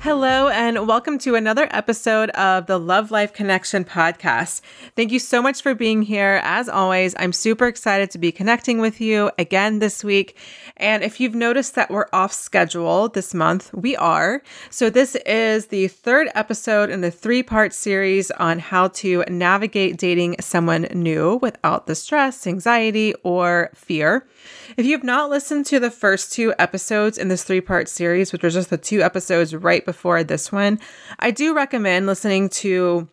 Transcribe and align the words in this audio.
Hello, 0.00 0.48
and 0.48 0.86
welcome 0.86 1.18
to 1.18 1.34
another 1.34 1.66
episode 1.72 2.30
of 2.30 2.66
the 2.66 2.78
Love 2.78 3.10
Life 3.10 3.32
Connection 3.32 3.84
podcast. 3.84 4.60
Thank 4.94 5.10
you 5.10 5.18
so 5.18 5.42
much 5.42 5.60
for 5.60 5.74
being 5.74 6.02
here. 6.02 6.40
As 6.44 6.68
always, 6.68 7.16
I'm 7.18 7.32
super 7.32 7.66
excited 7.66 8.08
to 8.12 8.18
be 8.18 8.30
connecting 8.30 8.80
with 8.80 9.00
you 9.00 9.32
again 9.38 9.80
this 9.80 10.04
week. 10.04 10.36
And 10.76 11.02
if 11.02 11.18
you've 11.18 11.34
noticed 11.34 11.74
that 11.74 11.90
we're 11.90 12.06
off 12.12 12.32
schedule 12.32 13.08
this 13.08 13.34
month, 13.34 13.74
we 13.74 13.96
are. 13.96 14.40
So, 14.70 14.88
this 14.88 15.16
is 15.26 15.66
the 15.66 15.88
third 15.88 16.28
episode 16.36 16.90
in 16.90 17.00
the 17.00 17.10
three 17.10 17.42
part 17.42 17.74
series 17.74 18.30
on 18.30 18.60
how 18.60 18.88
to 18.88 19.24
navigate 19.28 19.96
dating 19.96 20.36
someone 20.38 20.82
new 20.94 21.40
without 21.42 21.88
the 21.88 21.96
stress, 21.96 22.46
anxiety, 22.46 23.14
or 23.24 23.70
fear. 23.74 24.28
If 24.76 24.86
you've 24.86 25.04
not 25.04 25.30
listened 25.30 25.66
to 25.66 25.80
the 25.80 25.90
first 25.90 26.32
two 26.32 26.54
episodes 26.58 27.18
in 27.18 27.28
this 27.28 27.44
three 27.44 27.60
part 27.60 27.88
series, 27.88 28.32
which 28.32 28.44
are 28.44 28.50
just 28.50 28.70
the 28.70 28.78
two 28.78 29.02
episodes 29.02 29.54
right 29.54 29.84
before 29.84 30.22
this 30.24 30.52
one, 30.52 30.78
I 31.18 31.30
do 31.30 31.54
recommend 31.54 32.06
listening 32.06 32.48
to 32.50 33.08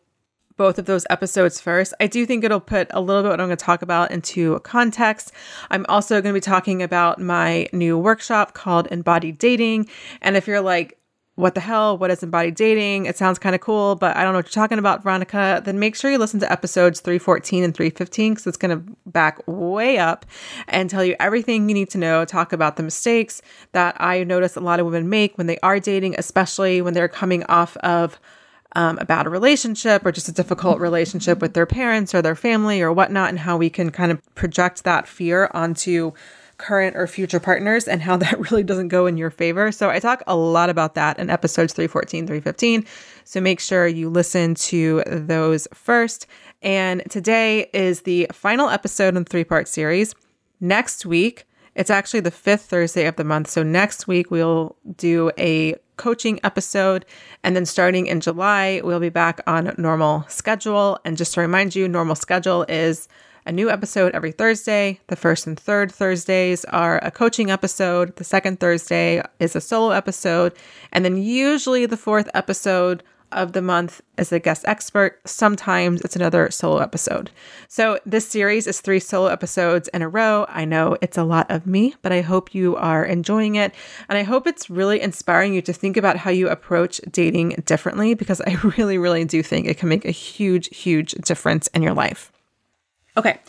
both 0.58 0.80
of 0.80 0.86
those 0.86 1.06
episodes 1.10 1.60
first. 1.60 1.94
I 2.00 2.08
do 2.08 2.26
think 2.26 2.44
it'll 2.44 2.60
put 2.60 2.88
a 2.92 3.02
little 3.02 3.24
bit 3.24 3.30
what 3.30 3.42
I'm 3.42 3.48
going 3.48 3.58
to 3.58 3.66
talk 3.66 3.82
about 3.82 4.12
into 4.12 4.60
context. 4.60 5.32
I'm 5.70 5.86
also 5.90 6.22
going 6.22 6.34
to 6.34 6.38
be 6.38 6.42
talking 6.42 6.82
about 6.82 7.20
my 7.20 7.68
new 7.74 7.98
workshop 7.98 8.54
called 8.54 8.88
Embodied 8.88 9.38
Dating. 9.38 9.90
And 10.22 10.38
if 10.38 10.48
you're 10.48 10.62
like, 10.62 10.98
what 11.36 11.54
the 11.54 11.60
hell? 11.60 11.98
What 11.98 12.12
is 12.12 12.24
embodied 12.24 12.56
dating? 12.56 13.08
It 13.08 13.18
sounds 13.18 13.40
kind 13.40 13.54
of 13.54 13.60
cool, 13.60 13.96
but 13.96 14.16
I 14.16 14.24
don't 14.24 14.32
know 14.32 14.40
what 14.40 14.46
you're 14.46 14.64
talking 14.64 14.80
about, 14.80 15.04
Veronica. 15.04 15.62
Then 15.64 15.80
make 15.80 15.96
sure 15.96 16.10
you 16.10 16.18
listen 16.18 16.40
to 16.40 16.52
episodes 16.52 17.02
314 17.02 17.62
and 17.64 17.76
315 17.76 18.34
because 18.34 18.48
it's 18.48 18.58
going 18.58 18.78
to 18.78 18.96
back 19.06 19.46
way 19.46 19.98
up 19.98 20.26
and 20.70 20.90
tell 20.90 21.04
you 21.04 21.14
everything 21.20 21.68
you 21.68 21.76
need 21.76 21.90
to 21.90 21.98
know. 21.98 22.24
Talk 22.24 22.54
about 22.54 22.78
the 22.78 22.84
mistakes 22.84 23.42
that 23.74 23.98
I 24.00 24.24
notice 24.24 24.56
a 24.56 24.62
lot 24.62 24.80
of 24.80 24.86
women 24.86 25.10
make 25.10 25.38
when 25.38 25.48
they 25.48 25.60
are 25.60 25.78
dating, 25.78 26.16
especially 26.18 26.82
when 26.82 26.94
they're 26.94 27.10
coming 27.10 27.44
off 27.46 27.76
of 27.78 28.18
um, 28.78 28.98
a 29.00 29.06
bad 29.06 29.28
relationship 29.28 30.06
or 30.06 30.14
just 30.14 30.30
a 30.30 30.34
difficult 30.34 30.80
relationship 30.80 31.40
with 31.42 31.54
their 31.54 31.66
parents 31.66 32.16
or 32.16 32.22
their 32.22 32.36
family 32.36 32.82
or 32.82 32.94
whatnot, 32.94 33.30
and 33.30 33.40
how 33.40 33.58
we 33.58 33.70
can 33.70 33.90
kind 33.92 34.12
of 34.12 34.36
project 34.36 34.86
that 34.86 35.06
fear 35.06 35.50
onto 35.54 36.14
current 36.58 36.96
or 36.96 37.08
future 37.08 37.40
partners 37.40 37.88
and 37.88 38.02
how 38.02 38.18
that 38.18 38.40
really 38.40 38.64
doesn't 38.64 38.90
go 38.90 39.06
in 39.06 39.18
your 39.18 39.30
favor. 39.30 39.72
So 39.72 39.90
I 39.90 40.00
talk 40.00 40.24
a 40.28 40.36
lot 40.36 40.70
about 40.70 40.96
that 40.96 41.20
in 41.20 41.30
episodes 41.30 41.74
314, 41.74 42.28
315. 42.28 42.86
So 43.24 43.42
make 43.42 43.60
sure 43.60 43.88
you 43.88 44.10
listen 44.10 44.56
to 44.56 45.04
those 45.06 45.68
first. 45.74 46.28
And 46.62 47.04
today 47.10 47.70
is 47.74 48.02
the 48.02 48.28
final 48.32 48.70
episode 48.70 49.10
in 49.10 49.24
the 49.24 49.30
three 49.30 49.44
part 49.44 49.68
series. 49.68 50.16
Next 50.60 51.06
week, 51.06 51.46
it's 51.76 51.90
actually 51.90 52.22
the 52.22 52.32
fifth 52.32 52.64
Thursday 52.64 53.06
of 53.06 53.18
the 53.18 53.24
month. 53.24 53.50
So 53.50 53.62
next 53.62 54.08
week, 54.08 54.32
we'll 54.32 54.78
do 54.96 55.32
a 55.38 55.76
coaching 55.98 56.40
episode. 56.44 57.06
And 57.44 57.56
then 57.56 57.66
starting 57.66 58.08
in 58.08 58.22
July, 58.22 58.82
we'll 58.84 59.00
be 59.00 59.10
back 59.10 59.42
on 59.46 59.76
normal 59.78 60.26
schedule. 60.30 61.00
And 61.04 61.18
just 61.18 61.34
to 61.34 61.42
remind 61.42 61.76
you, 61.76 61.88
normal 61.88 62.16
schedule 62.16 62.66
is 62.70 63.08
a 63.46 63.52
new 63.52 63.70
episode 63.70 64.14
every 64.14 64.32
Thursday. 64.32 65.00
The 65.08 65.16
first 65.16 65.46
and 65.46 65.60
third 65.60 65.92
Thursdays 65.92 66.66
are 66.66 67.00
a 67.04 67.12
coaching 67.12 67.52
episode. 67.52 68.16
The 68.16 68.24
second 68.24 68.60
Thursday 68.60 69.22
is 69.40 69.56
a 69.56 69.62
solo 69.62 69.92
episode. 69.92 70.54
And 70.92 71.06
then 71.06 71.18
usually 71.18 71.86
the 71.86 71.98
fourth 71.98 72.30
episode 72.34 73.04
of 73.32 73.52
the 73.52 73.62
month 73.62 74.02
is 74.18 74.32
a 74.32 74.40
guest 74.40 74.64
expert. 74.66 75.20
Sometimes 75.26 76.02
it's 76.02 76.16
another 76.16 76.50
solo 76.50 76.78
episode. 76.78 77.30
So 77.68 78.00
this 78.06 78.28
series 78.28 78.66
is 78.66 78.82
three 78.82 79.00
solo 79.00 79.28
episodes 79.28 79.90
in 79.90 80.02
a 80.02 80.10
row. 80.10 80.46
I 80.48 80.66
know 80.66 80.98
it's 81.02 81.18
a 81.18 81.24
lot 81.24 81.50
of 81.52 81.68
me, 81.68 81.96
but 82.02 82.12
I 82.12 82.22
hope 82.22 82.56
you 82.56 82.76
are 82.78 83.04
enjoying 83.06 83.56
it. 83.56 83.74
And 84.10 84.18
I 84.18 84.24
hope 84.24 84.48
it's 84.48 84.70
really 84.70 85.02
inspiring 85.02 85.54
you 85.54 85.62
to 85.64 85.74
think 85.74 85.98
about 85.98 86.18
how 86.18 86.32
you 86.32 86.48
approach 86.50 87.02
dating 87.12 87.62
differently 87.66 88.14
because 88.14 88.42
I 88.42 88.54
really, 88.78 88.98
really 88.98 89.26
do 89.26 89.44
think 89.44 89.68
it 89.68 89.78
can 89.78 89.90
make 89.90 90.06
a 90.06 90.12
huge, 90.12 90.76
huge 90.76 91.12
difference 91.12 91.68
in 91.68 91.84
your 91.84 91.94
life. 91.94 92.32
Okay, 93.18 93.40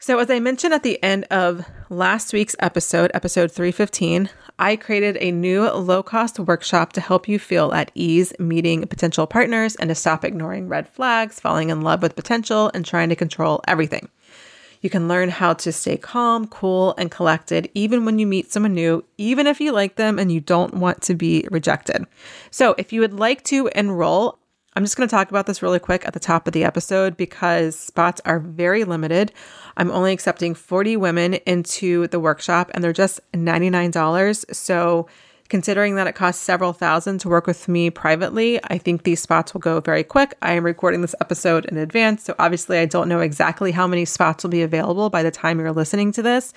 so 0.00 0.18
as 0.18 0.28
I 0.30 0.40
mentioned 0.40 0.74
at 0.74 0.82
the 0.82 1.00
end 1.00 1.26
of 1.30 1.64
last 1.88 2.32
week's 2.32 2.56
episode, 2.58 3.12
episode 3.14 3.52
315, 3.52 4.28
I 4.58 4.74
created 4.74 5.16
a 5.20 5.30
new 5.30 5.62
low 5.70 6.02
cost 6.02 6.40
workshop 6.40 6.92
to 6.94 7.00
help 7.00 7.28
you 7.28 7.38
feel 7.38 7.72
at 7.72 7.92
ease 7.94 8.32
meeting 8.40 8.84
potential 8.88 9.28
partners 9.28 9.76
and 9.76 9.90
to 9.90 9.94
stop 9.94 10.24
ignoring 10.24 10.68
red 10.68 10.88
flags, 10.88 11.38
falling 11.38 11.70
in 11.70 11.82
love 11.82 12.02
with 12.02 12.16
potential, 12.16 12.72
and 12.74 12.84
trying 12.84 13.10
to 13.10 13.16
control 13.16 13.62
everything. 13.68 14.08
You 14.80 14.90
can 14.90 15.06
learn 15.06 15.28
how 15.28 15.52
to 15.52 15.70
stay 15.70 15.96
calm, 15.96 16.48
cool, 16.48 16.92
and 16.98 17.08
collected 17.08 17.70
even 17.74 18.04
when 18.04 18.18
you 18.18 18.26
meet 18.26 18.50
someone 18.50 18.74
new, 18.74 19.04
even 19.18 19.46
if 19.46 19.60
you 19.60 19.70
like 19.70 19.94
them 19.94 20.18
and 20.18 20.32
you 20.32 20.40
don't 20.40 20.74
want 20.74 21.00
to 21.02 21.14
be 21.14 21.46
rejected. 21.52 22.06
So, 22.50 22.74
if 22.76 22.92
you 22.92 23.00
would 23.00 23.14
like 23.14 23.44
to 23.44 23.70
enroll, 23.76 24.40
I'm 24.74 24.84
just 24.84 24.96
going 24.96 25.06
to 25.06 25.14
talk 25.14 25.28
about 25.28 25.46
this 25.46 25.62
really 25.62 25.78
quick 25.78 26.06
at 26.06 26.14
the 26.14 26.20
top 26.20 26.46
of 26.46 26.54
the 26.54 26.64
episode 26.64 27.16
because 27.16 27.78
spots 27.78 28.22
are 28.24 28.38
very 28.38 28.84
limited. 28.84 29.30
I'm 29.76 29.90
only 29.90 30.12
accepting 30.12 30.54
40 30.54 30.96
women 30.96 31.34
into 31.34 32.06
the 32.08 32.18
workshop 32.18 32.70
and 32.72 32.82
they're 32.82 32.92
just 32.92 33.20
$99. 33.32 34.54
So, 34.54 35.08
considering 35.48 35.96
that 35.96 36.06
it 36.06 36.14
costs 36.14 36.42
several 36.42 36.72
thousand 36.72 37.18
to 37.18 37.28
work 37.28 37.46
with 37.46 37.68
me 37.68 37.90
privately, 37.90 38.58
I 38.64 38.78
think 38.78 39.02
these 39.02 39.20
spots 39.20 39.52
will 39.52 39.60
go 39.60 39.80
very 39.80 40.02
quick. 40.02 40.34
I 40.40 40.52
am 40.52 40.64
recording 40.64 41.02
this 41.02 41.14
episode 41.20 41.66
in 41.66 41.76
advance. 41.76 42.24
So, 42.24 42.34
obviously, 42.38 42.78
I 42.78 42.86
don't 42.86 43.08
know 43.08 43.20
exactly 43.20 43.72
how 43.72 43.86
many 43.86 44.06
spots 44.06 44.42
will 44.42 44.50
be 44.50 44.62
available 44.62 45.10
by 45.10 45.22
the 45.22 45.30
time 45.30 45.60
you're 45.60 45.72
listening 45.72 46.12
to 46.12 46.22
this. 46.22 46.54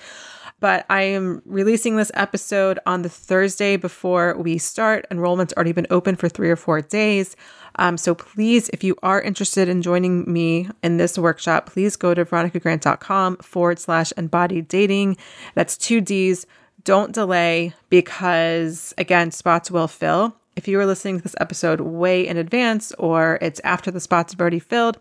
But 0.58 0.86
I 0.88 1.02
am 1.02 1.42
releasing 1.44 1.96
this 1.96 2.10
episode 2.14 2.78
on 2.86 3.02
the 3.02 3.08
Thursday 3.10 3.76
before 3.76 4.36
we 4.38 4.56
start. 4.56 5.06
Enrollment's 5.10 5.52
already 5.54 5.72
been 5.72 5.86
open 5.90 6.16
for 6.16 6.28
three 6.28 6.50
or 6.50 6.56
four 6.56 6.80
days. 6.80 7.36
Um, 7.78 7.98
so 7.98 8.14
please, 8.14 8.70
if 8.70 8.82
you 8.82 8.96
are 9.02 9.20
interested 9.20 9.68
in 9.68 9.82
joining 9.82 10.30
me 10.32 10.70
in 10.82 10.96
this 10.96 11.18
workshop, 11.18 11.66
please 11.66 11.94
go 11.96 12.14
to 12.14 12.24
veronicagrant.com 12.24 13.36
forward 13.38 13.78
slash 13.78 14.12
embodied 14.16 14.68
dating. 14.68 15.18
That's 15.54 15.76
two 15.76 16.00
D's. 16.00 16.46
Don't 16.84 17.12
delay 17.12 17.74
because, 17.90 18.94
again, 18.96 19.32
spots 19.32 19.70
will 19.70 19.88
fill. 19.88 20.36
If 20.54 20.66
you 20.66 20.80
are 20.80 20.86
listening 20.86 21.18
to 21.18 21.22
this 21.22 21.34
episode 21.38 21.80
way 21.82 22.26
in 22.26 22.38
advance 22.38 22.92
or 22.92 23.38
it's 23.42 23.60
after 23.62 23.90
the 23.90 24.00
spots 24.00 24.32
have 24.32 24.40
already 24.40 24.58
filled, 24.58 24.98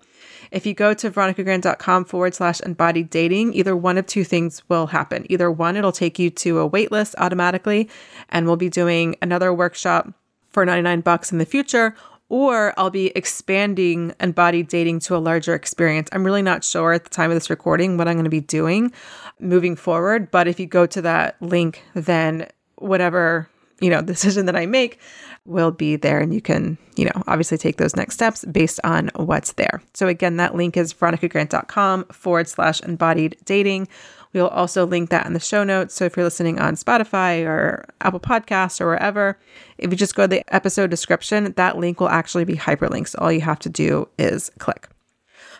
if 0.52 0.66
you 0.66 0.74
go 0.74 0.94
to 0.94 1.12
veronicagrant.com 1.12 2.06
forward 2.06 2.34
slash 2.36 2.62
embodied 2.62 3.10
dating, 3.10 3.54
either 3.54 3.76
one 3.76 3.98
of 3.98 4.06
two 4.06 4.24
things 4.24 4.62
will 4.70 4.88
happen. 4.88 5.26
Either 5.30 5.52
one, 5.52 5.76
it'll 5.76 5.92
take 5.92 6.20
you 6.20 6.30
to 6.30 6.60
a 6.60 6.68
wait 6.68 6.92
list 6.92 7.16
automatically, 7.18 7.90
and 8.30 8.46
we'll 8.46 8.56
be 8.56 8.70
doing 8.70 9.16
another 9.22 9.54
workshop 9.54 10.14
for 10.50 10.66
99 10.66 11.02
bucks 11.02 11.32
in 11.32 11.38
the 11.38 11.46
future, 11.46 11.96
or 12.30 12.74
I'll 12.78 12.90
be 12.90 13.08
expanding 13.16 14.14
embodied 14.20 14.68
dating 14.68 15.00
to 15.02 15.16
a 15.16 15.20
larger 15.20 15.54
experience. 15.54 16.10
I'm 16.12 16.24
really 16.24 16.42
not 16.42 16.64
sure 16.64 16.94
at 16.94 17.04
the 17.04 17.10
time 17.10 17.30
of 17.30 17.36
this 17.36 17.50
recording 17.50 17.98
what 17.98 18.08
I'm 18.08 18.16
going 18.16 18.24
to 18.24 18.30
be 18.30 18.40
doing 18.40 18.92
moving 19.40 19.76
forward, 19.76 20.32
but 20.32 20.48
if 20.48 20.60
you 20.60 20.66
go 20.66 20.86
to 20.88 21.02
that 21.04 21.40
link, 21.42 21.84
then 21.94 22.48
whatever, 22.76 23.50
you 23.80 23.90
know, 23.90 24.02
decision 24.14 24.46
that 24.48 24.56
I 24.56 24.66
make 24.66 25.00
will 25.46 25.72
be 25.72 25.96
there 25.96 26.20
and 26.20 26.34
you 26.34 26.42
can, 26.42 26.78
you 26.96 27.06
know, 27.06 27.24
obviously 27.28 27.58
take 27.58 27.78
those 27.78 27.96
next 27.96 28.16
steps 28.16 28.44
based 28.46 28.80
on 28.84 29.10
what's 29.16 29.54
there. 29.54 29.82
So 29.94 30.08
again, 30.08 30.38
that 30.38 30.56
link 30.56 30.76
is 30.76 30.94
veronicagrant.com 30.94 32.06
forward 32.06 32.48
slash 32.48 32.82
embodied 32.82 33.38
dating. 33.46 33.88
We 34.34 34.42
will 34.42 34.50
also 34.50 34.86
link 34.86 35.12
that 35.12 35.26
in 35.26 35.34
the 35.34 35.40
show 35.40 35.64
notes. 35.64 35.94
So 35.94 36.04
if 36.04 36.18
you're 36.18 36.26
listening 36.26 36.60
on 36.60 36.76
Spotify 36.76 37.46
or 37.46 37.86
Apple 38.02 38.20
Podcasts 38.20 38.82
or 38.82 38.88
wherever, 38.88 39.40
if 39.78 39.92
you 39.92 39.96
just 39.96 40.16
go 40.16 40.24
to 40.24 40.28
the 40.28 40.54
episode 40.54 40.90
description, 40.90 41.54
that 41.56 41.78
link 41.78 42.02
will 42.02 42.10
actually 42.10 42.44
be 42.44 42.56
hyperlinked. 42.56 43.10
So 43.10 43.20
all 43.22 43.32
you 43.32 43.42
have 43.42 43.60
to 43.60 43.70
do 43.70 44.10
is 44.18 44.52
click. 44.58 44.90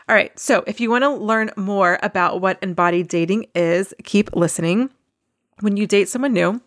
All 0.10 0.16
right. 0.16 0.38
So 0.38 0.64
if 0.68 0.82
you 0.82 0.90
want 0.92 1.04
to 1.04 1.10
learn 1.10 1.52
more 1.56 2.00
about 2.04 2.42
what 2.42 2.60
embodied 2.62 3.08
dating 3.08 3.48
is, 3.56 3.94
keep 4.04 4.36
listening. 4.36 4.90
When 5.62 5.78
you 5.78 5.88
date 5.88 6.10
someone 6.10 6.34
new, 6.34 6.62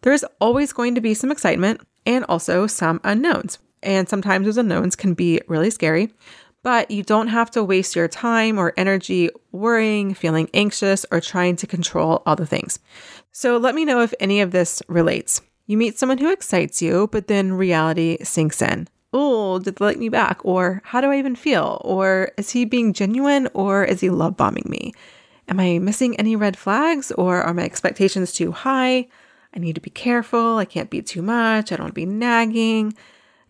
there's 0.00 0.24
always 0.40 0.72
going 0.72 0.94
to 0.94 1.00
be 1.00 1.12
some 1.12 1.30
excitement 1.30 1.82
and 2.06 2.24
also 2.28 2.66
some 2.66 3.00
unknowns. 3.04 3.58
And 3.82 4.08
sometimes 4.08 4.46
those 4.46 4.58
unknowns 4.58 4.96
can 4.96 5.14
be 5.14 5.40
really 5.48 5.70
scary, 5.70 6.12
but 6.62 6.90
you 6.90 7.02
don't 7.02 7.28
have 7.28 7.50
to 7.52 7.64
waste 7.64 7.96
your 7.96 8.08
time 8.08 8.58
or 8.58 8.74
energy 8.76 9.30
worrying, 9.52 10.12
feeling 10.14 10.50
anxious, 10.52 11.06
or 11.10 11.20
trying 11.20 11.56
to 11.56 11.66
control 11.66 12.22
all 12.26 12.36
the 12.36 12.46
things. 12.46 12.78
So 13.32 13.56
let 13.56 13.74
me 13.74 13.84
know 13.84 14.02
if 14.02 14.12
any 14.20 14.40
of 14.40 14.50
this 14.50 14.82
relates. 14.88 15.40
You 15.66 15.76
meet 15.76 15.98
someone 15.98 16.18
who 16.18 16.32
excites 16.32 16.82
you, 16.82 17.08
but 17.12 17.28
then 17.28 17.52
reality 17.52 18.18
sinks 18.22 18.60
in. 18.60 18.88
Oh, 19.12 19.58
did 19.58 19.76
they 19.76 19.84
like 19.84 19.98
me 19.98 20.08
back? 20.08 20.40
Or 20.44 20.82
how 20.84 21.00
do 21.00 21.10
I 21.10 21.18
even 21.18 21.34
feel? 21.36 21.80
Or 21.84 22.32
is 22.36 22.50
he 22.50 22.64
being 22.64 22.92
genuine 22.92 23.48
or 23.54 23.84
is 23.84 24.00
he 24.00 24.10
love 24.10 24.36
bombing 24.36 24.66
me? 24.68 24.92
Am 25.48 25.58
I 25.58 25.78
missing 25.78 26.16
any 26.16 26.36
red 26.36 26.56
flags 26.56 27.10
or 27.12 27.42
are 27.42 27.54
my 27.54 27.64
expectations 27.64 28.32
too 28.32 28.52
high? 28.52 29.08
I 29.54 29.58
need 29.58 29.74
to 29.74 29.80
be 29.80 29.90
careful. 29.90 30.58
I 30.58 30.64
can't 30.64 30.90
be 30.90 31.02
too 31.02 31.22
much. 31.22 31.72
I 31.72 31.76
don't 31.76 31.84
want 31.84 31.94
to 31.94 32.00
be 32.00 32.06
nagging. 32.06 32.94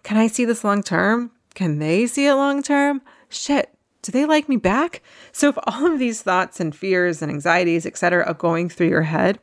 Can 0.02 0.16
I 0.16 0.26
see 0.26 0.44
this 0.44 0.64
long 0.64 0.82
term? 0.82 1.30
Can 1.54 1.78
they 1.78 2.06
see 2.06 2.26
it 2.26 2.34
long 2.34 2.62
term? 2.62 3.02
Shit, 3.28 3.74
do 4.02 4.12
they 4.12 4.24
like 4.24 4.48
me 4.48 4.56
back? 4.56 5.02
So 5.32 5.48
if 5.48 5.58
all 5.66 5.92
of 5.92 5.98
these 5.98 6.22
thoughts 6.22 6.60
and 6.60 6.74
fears 6.74 7.22
and 7.22 7.30
anxieties, 7.30 7.84
etc., 7.84 8.24
are 8.24 8.34
going 8.34 8.68
through 8.68 8.88
your 8.88 9.02
head, 9.02 9.38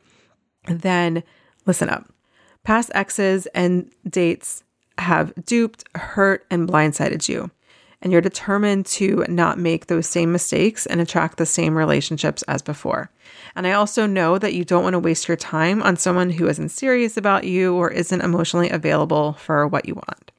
then 0.66 1.22
listen 1.66 1.88
up. 1.88 2.12
Past 2.64 2.90
exes 2.94 3.46
and 3.54 3.90
dates 4.08 4.64
have 4.98 5.32
duped, 5.44 5.84
hurt, 5.96 6.44
and 6.50 6.68
blindsided 6.68 7.28
you. 7.28 7.50
And 8.02 8.12
you're 8.12 8.20
determined 8.20 8.86
to 8.86 9.24
not 9.28 9.58
make 9.58 9.86
those 9.86 10.06
same 10.06 10.32
mistakes 10.32 10.86
and 10.86 11.00
attract 11.00 11.36
the 11.36 11.46
same 11.46 11.76
relationships 11.76 12.42
as 12.42 12.62
before. 12.62 13.10
And 13.54 13.66
I 13.66 13.72
also 13.72 14.06
know 14.06 14.38
that 14.38 14.54
you 14.54 14.64
don't 14.64 14.82
want 14.82 14.94
to 14.94 14.98
waste 14.98 15.28
your 15.28 15.36
time 15.36 15.82
on 15.82 15.96
someone 15.96 16.30
who 16.30 16.48
isn't 16.48 16.70
serious 16.70 17.16
about 17.16 17.44
you 17.44 17.74
or 17.74 17.90
isn't 17.90 18.20
emotionally 18.20 18.70
available 18.70 19.34
for 19.34 19.66
what 19.66 19.86
you 19.86 19.94
want. 19.94 20.32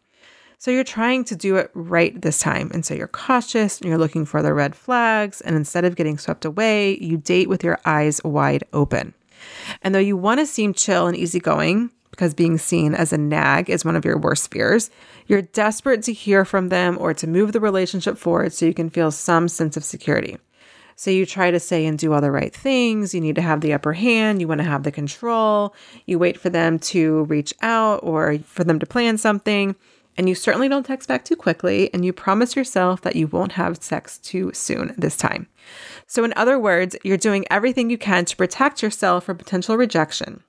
So 0.58 0.72
you're 0.72 0.84
trying 0.84 1.24
to 1.26 1.38
do 1.38 1.56
it 1.56 1.72
right 1.74 2.22
this 2.22 2.40
time. 2.40 2.70
And 2.74 2.86
so 2.86 2.94
you're 2.94 3.08
cautious 3.08 3.80
and 3.80 3.88
you're 3.88 3.98
looking 3.98 4.26
for 4.26 4.42
the 4.42 4.54
red 4.54 4.76
flags. 4.76 5.40
And 5.40 5.56
instead 5.56 5.86
of 5.86 5.96
getting 5.96 6.18
swept 6.18 6.44
away, 6.44 6.98
you 7.00 7.18
date 7.18 7.48
with 7.48 7.64
your 7.64 7.80
eyes 7.86 8.22
wide 8.26 8.66
open. 8.74 9.14
And 9.82 9.96
though 9.96 10.00
you 10.00 10.18
want 10.18 10.42
to 10.42 10.46
seem 10.46 10.74
chill 10.74 11.08
and 11.08 11.16
easygoing, 11.16 11.92
because 12.12 12.34
being 12.34 12.58
seen 12.58 12.94
as 12.94 13.14
a 13.14 13.18
nag 13.18 13.70
is 13.70 13.86
one 13.86 13.96
of 13.96 14.04
your 14.04 14.18
worst 14.18 14.52
fears, 14.52 14.90
you're 15.28 15.42
desperate 15.42 16.04
to 16.04 16.12
hear 16.12 16.44
from 16.44 16.68
them 16.68 16.98
or 17.00 17.14
to 17.14 17.28
move 17.28 17.54
the 17.54 17.62
relationship 17.62 18.18
forward 18.18 18.52
so 18.52 18.66
you 18.66 18.74
can 18.74 18.90
feel 18.90 19.12
some 19.12 19.48
sense 19.48 19.78
of 19.78 19.86
security. 19.86 20.38
So 21.00 21.12
you 21.12 21.26
try 21.26 21.50
to 21.50 21.62
say 21.62 21.86
and 21.86 21.98
do 21.98 22.12
all 22.12 22.20
the 22.20 22.30
right 22.30 22.54
things. 22.54 23.14
You 23.14 23.22
need 23.22 23.36
to 23.36 23.42
have 23.42 23.62
the 23.62 23.72
upper 23.72 23.94
hand. 23.94 24.42
You 24.42 24.50
want 24.50 24.60
to 24.60 24.68
have 24.68 24.84
the 24.84 24.92
control. 24.92 25.74
You 26.06 26.20
wait 26.20 26.38
for 26.38 26.50
them 26.50 26.78
to 26.80 27.24
reach 27.24 27.54
out 27.62 28.02
or 28.04 28.40
for 28.40 28.66
them 28.66 28.80
to 28.80 28.86
plan 28.86 29.18
something. 29.18 29.78
And 30.18 30.28
you 30.28 30.36
certainly 30.36 30.68
don't 30.68 30.86
text 30.86 31.08
back 31.08 31.24
too 31.24 31.38
quickly, 31.38 31.90
and 31.94 32.04
you 32.04 32.12
promise 32.12 32.54
yourself 32.54 33.00
that 33.04 33.16
you 33.16 33.28
won't 33.28 33.54
have 33.54 33.82
sex 33.82 34.18
too 34.18 34.52
soon 34.54 34.94
this 34.98 35.16
time. 35.16 35.48
So, 36.06 36.26
in 36.26 36.34
other 36.36 36.60
words, 36.60 36.98
you're 37.06 37.16
doing 37.16 37.46
everything 37.50 37.90
you 37.90 37.98
can 37.98 38.26
to 38.26 38.36
protect 38.36 38.84
yourself 38.84 39.24
from 39.24 39.38
potential 39.38 39.78
rejection. 39.78 40.44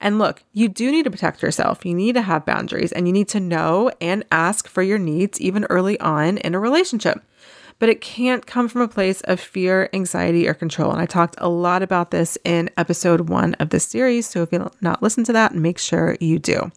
And 0.00 0.18
look, 0.18 0.42
you 0.54 0.70
do 0.70 0.90
need 0.90 1.04
to 1.04 1.10
protect 1.10 1.42
yourself. 1.42 1.84
You 1.84 1.92
need 1.92 2.14
to 2.14 2.22
have 2.22 2.46
boundaries 2.46 2.90
and 2.90 3.06
you 3.06 3.12
need 3.12 3.28
to 3.28 3.40
know 3.40 3.90
and 4.00 4.24
ask 4.32 4.66
for 4.66 4.82
your 4.82 4.98
needs 4.98 5.38
even 5.42 5.66
early 5.68 6.00
on 6.00 6.38
in 6.38 6.54
a 6.54 6.58
relationship. 6.58 7.22
But 7.80 7.88
it 7.88 8.00
can't 8.00 8.46
come 8.46 8.68
from 8.68 8.82
a 8.82 8.88
place 8.88 9.22
of 9.22 9.40
fear, 9.40 9.90
anxiety, 9.92 10.46
or 10.46 10.54
control. 10.54 10.92
And 10.92 11.00
I 11.00 11.06
talked 11.06 11.34
a 11.38 11.48
lot 11.48 11.82
about 11.82 12.12
this 12.12 12.38
in 12.44 12.70
episode 12.76 13.28
one 13.28 13.54
of 13.54 13.70
this 13.70 13.84
series. 13.84 14.26
So 14.26 14.42
if 14.42 14.52
you've 14.52 14.70
not 14.80 15.02
listen 15.02 15.24
to 15.24 15.32
that, 15.32 15.54
make 15.54 15.78
sure 15.78 16.16
you 16.20 16.38
do. 16.38 16.70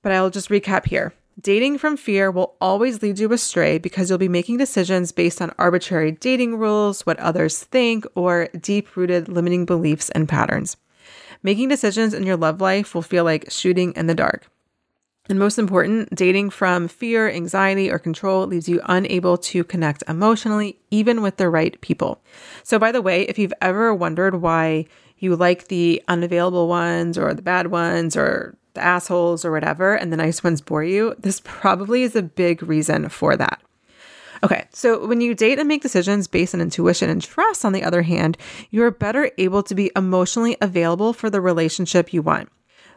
But 0.00 0.12
I'll 0.12 0.30
just 0.30 0.48
recap 0.48 0.86
here. 0.86 1.12
Dating 1.40 1.78
from 1.78 1.96
fear 1.96 2.30
will 2.30 2.54
always 2.60 3.02
lead 3.02 3.18
you 3.18 3.32
astray 3.32 3.78
because 3.78 4.08
you'll 4.08 4.18
be 4.18 4.28
making 4.28 4.56
decisions 4.56 5.10
based 5.10 5.42
on 5.42 5.52
arbitrary 5.58 6.12
dating 6.12 6.56
rules, 6.56 7.04
what 7.04 7.18
others 7.18 7.58
think, 7.58 8.06
or 8.14 8.48
deep 8.60 8.96
rooted 8.96 9.28
limiting 9.28 9.66
beliefs 9.66 10.10
and 10.10 10.28
patterns. 10.28 10.76
Making 11.42 11.68
decisions 11.68 12.14
in 12.14 12.22
your 12.22 12.36
love 12.36 12.60
life 12.60 12.94
will 12.94 13.02
feel 13.02 13.24
like 13.24 13.50
shooting 13.50 13.92
in 13.96 14.06
the 14.06 14.14
dark. 14.14 14.46
And 15.28 15.38
most 15.38 15.58
important, 15.58 16.14
dating 16.14 16.50
from 16.50 16.86
fear, 16.86 17.30
anxiety, 17.30 17.90
or 17.90 17.98
control 17.98 18.46
leaves 18.46 18.68
you 18.68 18.82
unable 18.84 19.38
to 19.38 19.64
connect 19.64 20.02
emotionally, 20.06 20.78
even 20.90 21.22
with 21.22 21.38
the 21.38 21.48
right 21.48 21.80
people. 21.80 22.20
So, 22.62 22.78
by 22.78 22.92
the 22.92 23.00
way, 23.00 23.22
if 23.22 23.38
you've 23.38 23.54
ever 23.62 23.94
wondered 23.94 24.42
why 24.42 24.84
you 25.18 25.34
like 25.34 25.68
the 25.68 26.02
unavailable 26.08 26.68
ones 26.68 27.16
or 27.16 27.32
the 27.32 27.40
bad 27.40 27.68
ones 27.68 28.18
or 28.18 28.54
the 28.74 28.82
assholes 28.82 29.46
or 29.46 29.50
whatever, 29.50 29.94
and 29.94 30.12
the 30.12 30.16
nice 30.18 30.44
ones 30.44 30.60
bore 30.60 30.84
you, 30.84 31.14
this 31.18 31.40
probably 31.42 32.02
is 32.02 32.14
a 32.14 32.22
big 32.22 32.62
reason 32.62 33.08
for 33.08 33.34
that. 33.34 33.62
Okay, 34.42 34.66
so 34.74 35.06
when 35.06 35.22
you 35.22 35.34
date 35.34 35.58
and 35.58 35.68
make 35.68 35.80
decisions 35.80 36.26
based 36.26 36.54
on 36.54 36.60
intuition 36.60 37.08
and 37.08 37.22
trust, 37.22 37.64
on 37.64 37.72
the 37.72 37.82
other 37.82 38.02
hand, 38.02 38.36
you're 38.70 38.90
better 38.90 39.30
able 39.38 39.62
to 39.62 39.74
be 39.74 39.90
emotionally 39.96 40.54
available 40.60 41.14
for 41.14 41.30
the 41.30 41.40
relationship 41.40 42.12
you 42.12 42.20
want. 42.20 42.50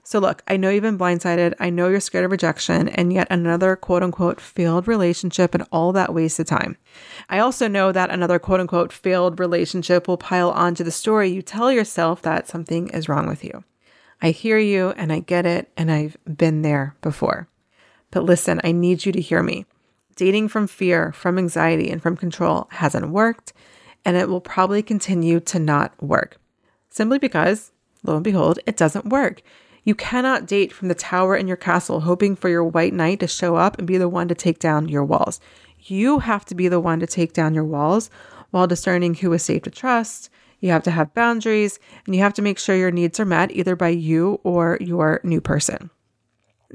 So, 0.09 0.19
look, 0.19 0.41
I 0.47 0.55
know 0.55 0.69
you've 0.69 0.83
been 0.83 0.97
blindsided. 0.97 1.53
I 1.59 1.69
know 1.69 1.89
you're 1.89 1.99
scared 1.99 2.23
of 2.23 2.31
rejection 2.31 2.87
and 2.87 3.11
yet 3.11 3.27
another 3.29 3.75
quote 3.75 4.03
unquote 4.03 4.39
failed 4.39 4.87
relationship 4.87 5.53
and 5.53 5.65
all 5.69 5.91
that 5.91 6.13
wasted 6.13 6.47
time. 6.47 6.77
I 7.27 7.39
also 7.39 7.67
know 7.67 7.91
that 7.91 8.09
another 8.09 8.39
quote 8.39 8.61
unquote 8.61 8.93
failed 8.93 9.37
relationship 9.37 10.07
will 10.07 10.15
pile 10.15 10.51
onto 10.51 10.85
the 10.85 10.91
story 10.91 11.27
you 11.27 11.41
tell 11.41 11.73
yourself 11.73 12.21
that 12.21 12.47
something 12.47 12.87
is 12.91 13.09
wrong 13.09 13.27
with 13.27 13.43
you. 13.43 13.65
I 14.21 14.29
hear 14.29 14.57
you 14.57 14.91
and 14.91 15.11
I 15.11 15.19
get 15.19 15.45
it, 15.45 15.69
and 15.75 15.91
I've 15.91 16.15
been 16.23 16.61
there 16.61 16.95
before. 17.01 17.49
But 18.09 18.23
listen, 18.23 18.61
I 18.63 18.71
need 18.71 19.05
you 19.05 19.11
to 19.11 19.19
hear 19.19 19.43
me. 19.43 19.65
Dating 20.15 20.47
from 20.47 20.67
fear, 20.67 21.11
from 21.11 21.37
anxiety, 21.37 21.91
and 21.91 22.01
from 22.01 22.15
control 22.15 22.69
hasn't 22.71 23.09
worked, 23.09 23.51
and 24.05 24.15
it 24.15 24.29
will 24.29 24.39
probably 24.39 24.81
continue 24.81 25.41
to 25.41 25.59
not 25.59 26.01
work. 26.01 26.37
Simply 26.89 27.19
because, 27.19 27.73
lo 28.05 28.15
and 28.15 28.23
behold, 28.23 28.59
it 28.65 28.77
doesn't 28.77 29.09
work. 29.09 29.41
You 29.87 29.95
cannot 29.95 30.45
date 30.45 30.73
from 30.73 30.89
the 30.89 30.95
tower 30.95 31.37
in 31.37 31.47
your 31.47 31.55
castle 31.55 32.01
hoping 32.01 32.35
for 32.35 32.49
your 32.49 32.65
white 32.65 32.91
knight 32.91 33.21
to 33.21 33.27
show 33.27 33.55
up 33.55 33.77
and 33.77 33.87
be 33.87 33.97
the 33.97 34.09
one 34.09 34.27
to 34.27 34.35
take 34.35 34.59
down 34.59 34.89
your 34.89 35.05
walls. 35.05 35.39
You 35.79 36.19
have 36.19 36.43
to 36.47 36.55
be 36.55 36.67
the 36.67 36.81
one 36.81 36.99
to 36.99 37.07
take 37.07 37.31
down 37.31 37.53
your 37.53 37.63
walls 37.63 38.09
while 38.51 38.67
discerning 38.67 39.13
who 39.13 39.31
is 39.31 39.43
safe 39.43 39.61
to 39.61 39.71
trust, 39.71 40.29
you 40.59 40.71
have 40.71 40.83
to 40.83 40.91
have 40.91 41.13
boundaries 41.13 41.79
and 42.05 42.13
you 42.13 42.21
have 42.21 42.33
to 42.33 42.41
make 42.41 42.59
sure 42.59 42.75
your 42.75 42.91
needs 42.91 43.17
are 43.17 43.25
met 43.25 43.49
either 43.53 43.77
by 43.77 43.87
you 43.87 44.41
or 44.43 44.77
your 44.81 45.21
new 45.23 45.39
person. 45.39 45.89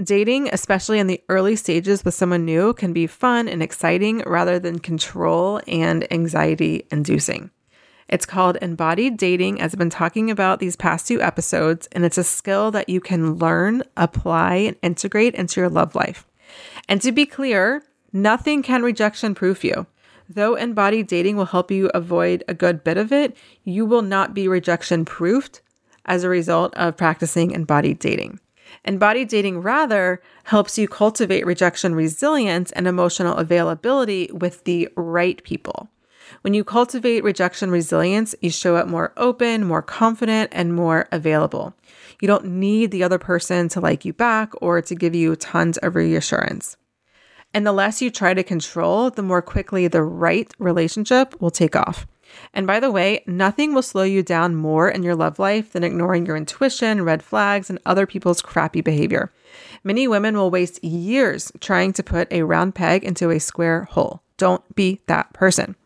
Dating, 0.03 0.49
especially 0.51 0.99
in 0.99 1.07
the 1.07 1.23
early 1.29 1.55
stages 1.55 2.07
with 2.07 2.15
someone 2.15 2.47
new, 2.47 2.73
can 2.73 2.95
be 2.95 3.07
fun 3.07 3.47
and 3.47 3.63
exciting 3.63 4.23
rather 4.25 4.59
than 4.59 4.79
control 4.79 5.61
and 5.67 6.11
anxiety 6.11 6.87
inducing. 6.91 7.51
It's 8.09 8.27
called 8.27 8.59
embodied 8.61 9.17
dating, 9.17 9.61
as 9.61 9.73
I've 9.73 9.79
been 9.79 9.91
talking 9.91 10.31
about 10.31 10.59
these 10.59 10.77
past 10.77 11.07
two 11.07 11.23
episodes, 11.23 11.89
and 11.93 12.05
it's 12.05 12.19
a 12.19 12.25
skill 12.25 12.71
that 12.73 12.89
you 12.89 13.01
can 13.01 13.35
learn, 13.35 13.83
apply, 13.97 14.55
and 14.57 14.77
integrate 14.83 15.35
into 15.35 15.61
your 15.61 15.71
love 15.71 15.95
life. 15.95 16.27
And 16.89 17.01
to 17.03 17.13
be 17.13 17.27
clear, 17.27 17.83
nothing 18.13 18.63
can 18.63 18.83
rejection 18.83 19.35
proof 19.35 19.65
you. 19.65 19.87
Though 20.29 20.55
embodied 20.55 21.09
dating 21.09 21.37
will 21.37 21.47
help 21.47 21.71
you 21.71 21.91
avoid 21.95 22.45
a 22.49 22.55
good 22.55 22.85
bit 22.85 22.97
of 22.97 23.13
it, 23.13 23.37
you 23.65 23.85
will 23.85 24.03
not 24.03 24.35
be 24.35 24.49
rejection 24.49 25.05
proofed 25.05 25.61
as 26.05 26.25
a 26.25 26.29
result 26.29 26.75
of 26.75 26.97
practicing 26.97 27.51
embodied 27.51 27.99
dating. 27.99 28.41
Embodied 28.85 29.29
dating 29.29 29.61
rather 29.61 30.23
helps 30.45 30.79
you 30.79 30.89
cultivate 30.89 31.47
rejection 31.47 31.95
resilience 31.95 32.73
and 32.73 32.87
emotional 32.87 33.37
availability 33.37 34.31
with 34.33 34.65
the 34.65 34.89
right 34.97 35.43
people. 35.45 35.89
When 36.43 36.55
you 36.55 36.65
cultivate 36.65 37.23
rejection 37.23 37.71
resilience, 37.71 38.35
you 38.41 38.51
show 38.51 38.75
up 38.75 38.89
more 38.89 39.13
open, 39.17 39.65
more 39.65 39.81
confident, 39.81 40.51
and 40.53 40.75
more 40.75 41.09
available. 41.13 41.73
You 42.21 42.27
don't 42.27 42.47
need 42.47 42.91
the 42.91 43.05
other 43.05 43.19
person 43.19 43.69
to 43.71 43.81
like 43.81 44.05
you 44.05 44.13
back 44.13 44.53
or 44.61 44.83
to 44.83 44.95
give 44.97 45.15
you 45.15 45.37
tons 45.37 45.79
of 45.79 45.95
reassurance. 45.95 46.77
And 47.55 47.65
the 47.65 47.73
less 47.73 48.03
you 48.03 48.11
try 48.11 48.35
to 48.35 48.43
control, 48.43 49.11
the 49.11 49.23
more 49.23 49.41
quickly 49.41 49.87
the 49.87 50.03
right 50.03 50.53
relationship 50.59 51.41
will 51.41 51.53
take 51.53 51.77
off. 51.77 52.09
And 52.53 52.67
by 52.67 52.81
the 52.81 52.91
way, 52.91 53.23
nothing 53.27 53.73
will 53.73 53.83
slow 53.83 54.03
you 54.03 54.25
down 54.25 54.57
more 54.57 54.89
in 54.89 55.05
your 55.05 55.15
love 55.15 55.39
life 55.39 55.73
than 55.73 55.85
ignoring 55.85 56.27
your 56.27 56.37
intuition, 56.37 57.05
red 57.05 57.23
flags, 57.23 57.71
and 57.71 57.79
other 57.87 58.07
people's 58.07 58.43
crappy 58.43 58.81
behavior. 58.81 59.31
Many 59.85 60.09
women 60.09 60.37
will 60.37 60.51
waste 60.51 60.83
years 60.83 61.53
trying 61.61 61.93
to 61.93 62.03
put 62.03 62.33
a 62.33 62.43
round 62.43 62.75
peg 62.75 63.05
into 63.05 63.31
a 63.31 63.39
square 63.39 63.85
hole. 63.91 64.23
Don't 64.39 64.75
be 64.75 65.03
that 65.07 65.33
person. 65.35 65.77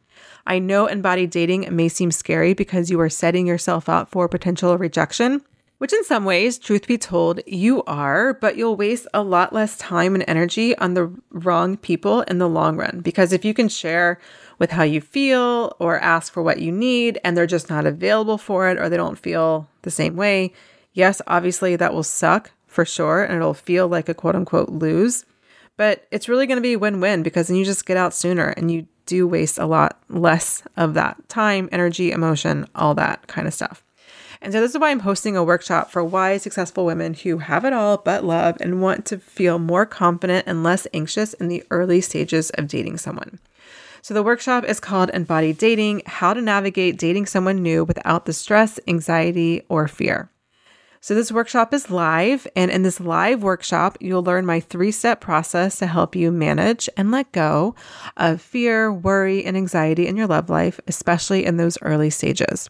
I 0.46 0.58
know 0.58 0.86
embodied 0.86 1.30
dating 1.30 1.74
may 1.74 1.88
seem 1.88 2.10
scary 2.10 2.54
because 2.54 2.90
you 2.90 3.00
are 3.00 3.10
setting 3.10 3.46
yourself 3.46 3.88
up 3.88 4.10
for 4.10 4.28
potential 4.28 4.78
rejection, 4.78 5.42
which 5.78 5.92
in 5.92 6.04
some 6.04 6.24
ways, 6.24 6.58
truth 6.58 6.86
be 6.86 6.96
told, 6.96 7.40
you 7.46 7.82
are, 7.84 8.34
but 8.34 8.56
you'll 8.56 8.76
waste 8.76 9.06
a 9.12 9.22
lot 9.22 9.52
less 9.52 9.76
time 9.76 10.14
and 10.14 10.24
energy 10.26 10.76
on 10.78 10.94
the 10.94 11.12
wrong 11.30 11.76
people 11.76 12.22
in 12.22 12.38
the 12.38 12.48
long 12.48 12.76
run. 12.76 13.00
Because 13.00 13.32
if 13.32 13.44
you 13.44 13.52
can 13.52 13.68
share 13.68 14.18
with 14.58 14.70
how 14.70 14.84
you 14.84 15.00
feel 15.00 15.74
or 15.78 15.98
ask 15.98 16.32
for 16.32 16.42
what 16.42 16.60
you 16.60 16.72
need 16.72 17.18
and 17.24 17.36
they're 17.36 17.46
just 17.46 17.68
not 17.68 17.84
available 17.84 18.38
for 18.38 18.68
it 18.68 18.78
or 18.78 18.88
they 18.88 18.96
don't 18.96 19.18
feel 19.18 19.68
the 19.82 19.90
same 19.90 20.16
way, 20.16 20.52
yes, 20.94 21.20
obviously 21.26 21.76
that 21.76 21.92
will 21.92 22.02
suck 22.02 22.52
for 22.66 22.84
sure 22.84 23.22
and 23.22 23.36
it'll 23.36 23.52
feel 23.54 23.88
like 23.88 24.08
a 24.08 24.14
quote 24.14 24.36
unquote 24.36 24.68
lose. 24.68 25.26
But 25.76 26.06
it's 26.10 26.28
really 26.28 26.46
going 26.46 26.56
to 26.56 26.62
be 26.62 26.76
win 26.76 27.00
win 27.00 27.22
because 27.22 27.48
then 27.48 27.56
you 27.56 27.64
just 27.64 27.84
get 27.84 27.98
out 27.98 28.14
sooner 28.14 28.48
and 28.48 28.70
you 28.70 28.86
do 29.06 29.26
waste 29.26 29.58
a 29.58 29.66
lot 29.66 29.98
less 30.08 30.62
of 30.76 30.94
that 30.94 31.28
time, 31.28 31.68
energy, 31.72 32.12
emotion, 32.12 32.66
all 32.74 32.94
that 32.94 33.26
kind 33.26 33.46
of 33.46 33.54
stuff. 33.54 33.82
And 34.42 34.52
so, 34.52 34.60
this 34.60 34.72
is 34.74 34.78
why 34.78 34.90
I'm 34.90 35.00
hosting 35.00 35.36
a 35.36 35.42
workshop 35.42 35.90
for 35.90 36.04
wise, 36.04 36.42
successful 36.42 36.84
women 36.84 37.14
who 37.14 37.38
have 37.38 37.64
it 37.64 37.72
all 37.72 37.96
but 37.96 38.24
love 38.24 38.56
and 38.60 38.82
want 38.82 39.06
to 39.06 39.18
feel 39.18 39.58
more 39.58 39.86
confident 39.86 40.46
and 40.46 40.62
less 40.62 40.86
anxious 40.92 41.32
in 41.34 41.48
the 41.48 41.64
early 41.70 42.00
stages 42.00 42.50
of 42.50 42.68
dating 42.68 42.98
someone. 42.98 43.38
So, 44.02 44.14
the 44.14 44.22
workshop 44.22 44.64
is 44.64 44.78
called 44.78 45.10
Embodied 45.14 45.58
Dating 45.58 46.02
How 46.06 46.34
to 46.34 46.42
Navigate 46.42 46.98
Dating 46.98 47.26
Someone 47.26 47.62
New 47.62 47.84
Without 47.84 48.26
the 48.26 48.32
Stress, 48.32 48.78
Anxiety, 48.86 49.62
or 49.68 49.88
Fear. 49.88 50.30
So, 51.06 51.14
this 51.14 51.30
workshop 51.30 51.72
is 51.72 51.88
live, 51.88 52.48
and 52.56 52.68
in 52.68 52.82
this 52.82 52.98
live 52.98 53.40
workshop, 53.40 53.96
you'll 54.00 54.24
learn 54.24 54.44
my 54.44 54.58
three 54.58 54.90
step 54.90 55.20
process 55.20 55.78
to 55.78 55.86
help 55.86 56.16
you 56.16 56.32
manage 56.32 56.88
and 56.96 57.12
let 57.12 57.30
go 57.30 57.76
of 58.16 58.40
fear, 58.40 58.92
worry, 58.92 59.44
and 59.44 59.56
anxiety 59.56 60.08
in 60.08 60.16
your 60.16 60.26
love 60.26 60.50
life, 60.50 60.80
especially 60.88 61.44
in 61.44 61.58
those 61.58 61.78
early 61.80 62.10
stages. 62.10 62.68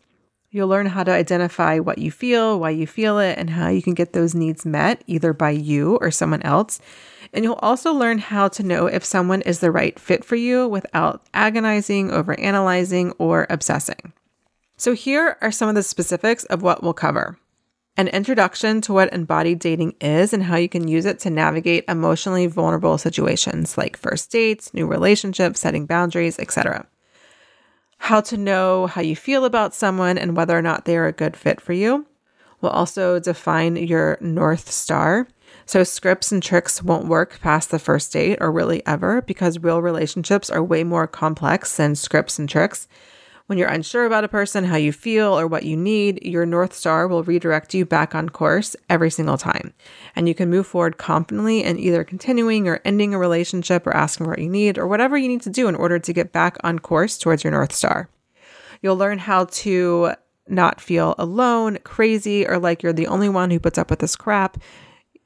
You'll 0.50 0.68
learn 0.68 0.84
how 0.84 1.02
to 1.02 1.12
identify 1.12 1.78
what 1.78 1.96
you 1.96 2.10
feel, 2.10 2.60
why 2.60 2.68
you 2.68 2.86
feel 2.86 3.18
it, 3.18 3.38
and 3.38 3.48
how 3.48 3.70
you 3.70 3.80
can 3.80 3.94
get 3.94 4.12
those 4.12 4.34
needs 4.34 4.66
met 4.66 5.02
either 5.06 5.32
by 5.32 5.52
you 5.52 5.96
or 6.02 6.10
someone 6.10 6.42
else. 6.42 6.78
And 7.32 7.42
you'll 7.42 7.54
also 7.62 7.94
learn 7.94 8.18
how 8.18 8.48
to 8.48 8.62
know 8.62 8.84
if 8.84 9.02
someone 9.02 9.40
is 9.40 9.60
the 9.60 9.70
right 9.70 9.98
fit 9.98 10.26
for 10.26 10.36
you 10.36 10.68
without 10.68 11.22
agonizing, 11.32 12.10
overanalyzing, 12.10 13.14
or 13.16 13.46
obsessing. 13.48 14.12
So, 14.76 14.92
here 14.92 15.38
are 15.40 15.50
some 15.50 15.70
of 15.70 15.74
the 15.74 15.82
specifics 15.82 16.44
of 16.44 16.60
what 16.60 16.82
we'll 16.82 16.92
cover 16.92 17.38
an 17.96 18.08
introduction 18.08 18.80
to 18.82 18.92
what 18.92 19.12
embodied 19.12 19.58
dating 19.58 19.94
is 20.00 20.32
and 20.32 20.42
how 20.42 20.56
you 20.56 20.68
can 20.68 20.86
use 20.88 21.06
it 21.06 21.18
to 21.20 21.30
navigate 21.30 21.84
emotionally 21.88 22.46
vulnerable 22.46 22.98
situations 22.98 23.78
like 23.78 23.96
first 23.96 24.30
dates, 24.30 24.74
new 24.74 24.86
relationships, 24.86 25.60
setting 25.60 25.86
boundaries, 25.86 26.38
etc 26.38 26.86
how 27.98 28.20
to 28.20 28.36
know 28.36 28.86
how 28.86 29.00
you 29.00 29.16
feel 29.16 29.44
about 29.44 29.74
someone 29.74 30.18
and 30.18 30.36
whether 30.36 30.56
or 30.56 30.62
not 30.62 30.84
they 30.84 30.96
are 30.96 31.06
a 31.06 31.12
good 31.12 31.36
fit 31.36 31.60
for 31.60 31.72
you. 31.72 32.06
We'll 32.60 32.72
also 32.72 33.18
define 33.18 33.76
your 33.76 34.18
North 34.20 34.70
Star. 34.70 35.26
So, 35.66 35.82
scripts 35.82 36.30
and 36.30 36.42
tricks 36.42 36.82
won't 36.82 37.08
work 37.08 37.40
past 37.40 37.70
the 37.70 37.78
first 37.78 38.12
date 38.12 38.38
or 38.40 38.52
really 38.52 38.86
ever 38.86 39.22
because 39.22 39.58
real 39.58 39.82
relationships 39.82 40.50
are 40.50 40.62
way 40.62 40.84
more 40.84 41.06
complex 41.06 41.76
than 41.76 41.96
scripts 41.96 42.38
and 42.38 42.48
tricks. 42.48 42.86
When 43.46 43.58
you're 43.58 43.68
unsure 43.68 44.06
about 44.06 44.24
a 44.24 44.28
person, 44.28 44.64
how 44.64 44.74
you 44.74 44.90
feel, 44.90 45.38
or 45.38 45.46
what 45.46 45.62
you 45.62 45.76
need, 45.76 46.20
your 46.24 46.44
North 46.44 46.74
Star 46.74 47.06
will 47.06 47.22
redirect 47.22 47.74
you 47.74 47.84
back 47.86 48.12
on 48.12 48.28
course 48.28 48.74
every 48.90 49.08
single 49.08 49.38
time. 49.38 49.72
And 50.16 50.26
you 50.26 50.34
can 50.34 50.50
move 50.50 50.66
forward 50.66 50.98
confidently 50.98 51.62
in 51.62 51.78
either 51.78 52.02
continuing 52.02 52.66
or 52.66 52.80
ending 52.84 53.14
a 53.14 53.18
relationship 53.18 53.86
or 53.86 53.94
asking 53.94 54.26
what 54.26 54.40
you 54.40 54.48
need 54.48 54.78
or 54.78 54.88
whatever 54.88 55.16
you 55.16 55.28
need 55.28 55.42
to 55.42 55.50
do 55.50 55.68
in 55.68 55.76
order 55.76 56.00
to 56.00 56.12
get 56.12 56.32
back 56.32 56.56
on 56.64 56.80
course 56.80 57.18
towards 57.18 57.44
your 57.44 57.52
North 57.52 57.72
Star. 57.72 58.08
You'll 58.82 58.96
learn 58.96 59.18
how 59.18 59.44
to 59.44 60.14
not 60.48 60.80
feel 60.80 61.14
alone, 61.16 61.78
crazy, 61.84 62.44
or 62.48 62.58
like 62.58 62.82
you're 62.82 62.92
the 62.92 63.06
only 63.06 63.28
one 63.28 63.52
who 63.52 63.60
puts 63.60 63.78
up 63.78 63.90
with 63.90 64.00
this 64.00 64.16
crap. 64.16 64.58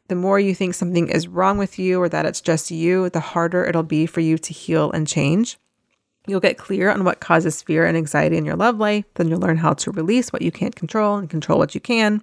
The 0.09 0.15
more 0.15 0.39
you 0.39 0.55
think 0.55 0.75
something 0.75 1.09
is 1.09 1.27
wrong 1.27 1.57
with 1.57 1.79
you 1.79 2.03
or 2.03 2.11
that 2.11 2.27
it's 2.27 2.43
just 2.43 2.71
you, 2.71 3.09
the 3.09 3.21
harder 3.21 3.65
it'll 3.65 3.83
be 3.83 4.05
for 4.05 4.21
you 4.21 4.37
to 4.37 4.53
heal 4.53 4.91
and 4.93 5.09
change. 5.09 5.57
You'll 6.27 6.41
get 6.41 6.59
clear 6.59 6.91
on 6.91 7.05
what 7.05 7.21
causes 7.21 7.63
fear 7.63 7.87
and 7.87 7.97
anxiety 7.97 8.37
in 8.37 8.45
your 8.45 8.57
love 8.57 8.79
life. 8.79 9.05
Then 9.15 9.29
you'll 9.29 9.41
learn 9.41 9.57
how 9.57 9.73
to 9.75 9.91
release 9.91 10.33
what 10.33 10.43
you 10.43 10.53
can't 10.53 10.77
control 10.77 11.17
and 11.17 11.31
control 11.31 11.59
what 11.59 11.75
you 11.75 11.81
can. 11.81 12.23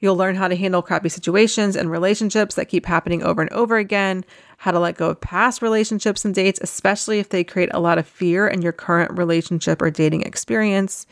You'll 0.00 0.16
learn 0.16 0.34
how 0.34 0.48
to 0.48 0.56
handle 0.56 0.82
crappy 0.82 1.08
situations 1.08 1.76
and 1.76 1.90
relationships 1.90 2.54
that 2.54 2.68
keep 2.68 2.86
happening 2.86 3.22
over 3.22 3.40
and 3.40 3.52
over 3.52 3.76
again, 3.76 4.24
how 4.58 4.70
to 4.70 4.78
let 4.78 4.96
go 4.96 5.10
of 5.10 5.20
past 5.20 5.62
relationships 5.62 6.24
and 6.24 6.34
dates, 6.34 6.60
especially 6.62 7.18
if 7.18 7.30
they 7.30 7.44
create 7.44 7.70
a 7.72 7.80
lot 7.80 7.98
of 7.98 8.06
fear 8.06 8.46
in 8.46 8.62
your 8.62 8.72
current 8.72 9.16
relationship 9.16 9.80
or 9.80 9.90
dating 9.90 10.22
experience. 10.22 11.06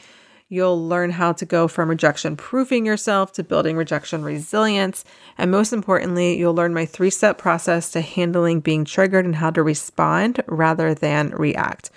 You'll 0.53 0.87
learn 0.87 1.13
how 1.13 1.33
to 1.33 1.47
go 1.47 1.67
from 1.67 1.89
rejection 1.89 2.37
proofing 2.37 2.85
yourself 2.85 3.33
to 3.33 3.43
building 3.43 3.75
rejection 3.75 4.23
resilience. 4.23 5.03
And 5.39 5.51
most 5.51 5.73
importantly, 5.73 6.37
you'll 6.37 6.53
learn 6.53 6.75
my 6.75 6.85
three 6.85 7.09
step 7.09 7.39
process 7.39 7.91
to 7.93 8.03
handling 8.03 8.61
being 8.61 8.85
triggered 8.85 9.25
and 9.25 9.37
how 9.37 9.49
to 9.53 9.63
respond 9.63 10.43
rather 10.47 10.93
than 10.93 11.31
react. 11.31 11.91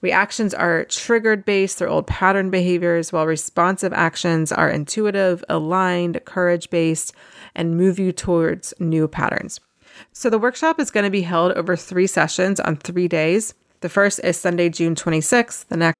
Reactions 0.00 0.52
are 0.52 0.86
triggered 0.86 1.44
based, 1.44 1.78
they're 1.78 1.88
old 1.88 2.08
pattern 2.08 2.50
behaviors, 2.50 3.12
while 3.12 3.28
responsive 3.28 3.92
actions 3.92 4.50
are 4.50 4.68
intuitive, 4.68 5.44
aligned, 5.48 6.20
courage 6.24 6.68
based, 6.68 7.14
and 7.54 7.76
move 7.76 8.00
you 8.00 8.10
towards 8.10 8.74
new 8.80 9.06
patterns. 9.06 9.60
So 10.12 10.28
the 10.28 10.38
workshop 10.40 10.80
is 10.80 10.90
going 10.90 11.04
to 11.04 11.10
be 11.10 11.22
held 11.22 11.52
over 11.52 11.76
three 11.76 12.08
sessions 12.08 12.58
on 12.58 12.74
three 12.74 13.06
days. 13.06 13.54
The 13.82 13.88
first 13.88 14.18
is 14.24 14.36
Sunday, 14.36 14.68
June 14.68 14.96
26th. 14.96 15.68
The 15.68 15.76
next 15.76 15.99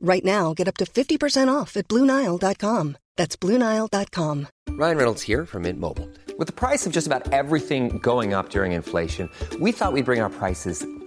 Right 0.00 0.24
now, 0.24 0.54
get 0.54 0.68
up 0.68 0.76
to 0.78 0.84
50% 0.84 1.52
off 1.52 1.76
at 1.76 1.88
BlueNile.com. 1.88 2.96
That's 3.16 3.36
BlueNile.com. 3.36 4.46
Ryan 4.70 4.96
Reynolds 4.96 5.22
here 5.22 5.44
from 5.44 5.62
Mint 5.62 5.80
Mobile. 5.80 6.08
With 6.38 6.46
the 6.46 6.52
price 6.52 6.86
of 6.86 6.92
just 6.92 7.08
about 7.08 7.32
everything 7.32 7.98
going 7.98 8.32
up 8.32 8.50
during 8.50 8.72
inflation, 8.72 9.28
we 9.58 9.72
thought 9.72 9.92
we'd 9.92 10.04
bring 10.04 10.20
our 10.20 10.30
prices 10.30 10.86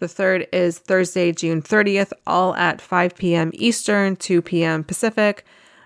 The 0.00 0.08
third 0.08 0.48
is 0.50 0.78
Thursday, 0.78 1.30
June 1.30 1.60
30th, 1.60 2.12
all 2.26 2.54
at 2.54 2.80
5 2.80 3.14
p.m. 3.16 3.50
Eastern, 3.52 4.16
2 4.16 4.40
p.m. 4.40 4.82
Pacific. 4.82 5.44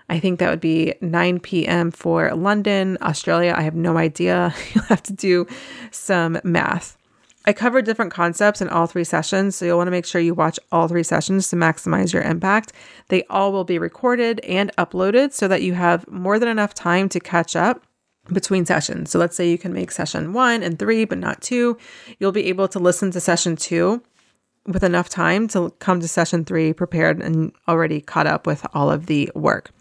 I 0.09 0.19
think 0.19 0.39
that 0.39 0.49
would 0.49 0.61
be 0.61 0.93
9 1.01 1.41
p.m. 1.41 1.91
for 1.91 2.33
London, 2.33 2.97
Australia. 3.01 3.53
I 3.55 3.63
have 3.63 3.75
no 3.75 3.97
idea. 3.97 4.55
You'll 4.73 4.85
have 4.85 5.03
to 5.03 5.13
do 5.13 5.45
some 5.91 6.39
math. 6.45 6.97
I 7.45 7.51
covered 7.51 7.83
different 7.83 8.13
concepts 8.13 8.61
in 8.61 8.69
all 8.69 8.87
three 8.87 9.03
sessions, 9.03 9.55
so 9.55 9.65
you'll 9.65 9.77
want 9.77 9.87
to 9.87 9.91
make 9.91 10.05
sure 10.05 10.19
you 10.19 10.33
watch 10.33 10.59
all 10.71 10.87
three 10.87 11.03
sessions 11.03 11.49
to 11.49 11.55
maximize 11.55 12.11
your 12.11 12.23
impact. 12.23 12.73
They 13.09 13.23
all 13.25 13.51
will 13.51 13.65
be 13.65 13.77
recorded 13.77 14.39
and 14.39 14.75
uploaded 14.77 15.31
so 15.31 15.47
that 15.49 15.61
you 15.61 15.75
have 15.75 16.07
more 16.09 16.39
than 16.39 16.49
enough 16.49 16.73
time 16.73 17.07
to 17.09 17.19
catch 17.19 17.55
up 17.55 17.85
between 18.31 18.65
sessions. 18.65 19.11
So 19.11 19.19
let's 19.19 19.35
say 19.35 19.49
you 19.49 19.57
can 19.57 19.73
make 19.73 19.91
session 19.91 20.33
one 20.33 20.63
and 20.63 20.79
three, 20.79 21.05
but 21.05 21.17
not 21.17 21.41
two. 21.41 21.77
You'll 22.19 22.31
be 22.31 22.45
able 22.47 22.67
to 22.69 22.79
listen 22.79 23.11
to 23.11 23.19
session 23.19 23.55
two 23.55 24.01
with 24.65 24.83
enough 24.83 25.09
time 25.09 25.47
to 25.49 25.71
come 25.79 25.99
to 25.99 26.07
session 26.07 26.43
three 26.43 26.73
prepared 26.73 27.21
and 27.21 27.51
already 27.67 28.01
caught 28.01 28.27
up 28.27 28.47
with 28.47 28.65
all 28.73 28.89
of 28.89 29.05
the 29.05 29.31
work. 29.35 29.71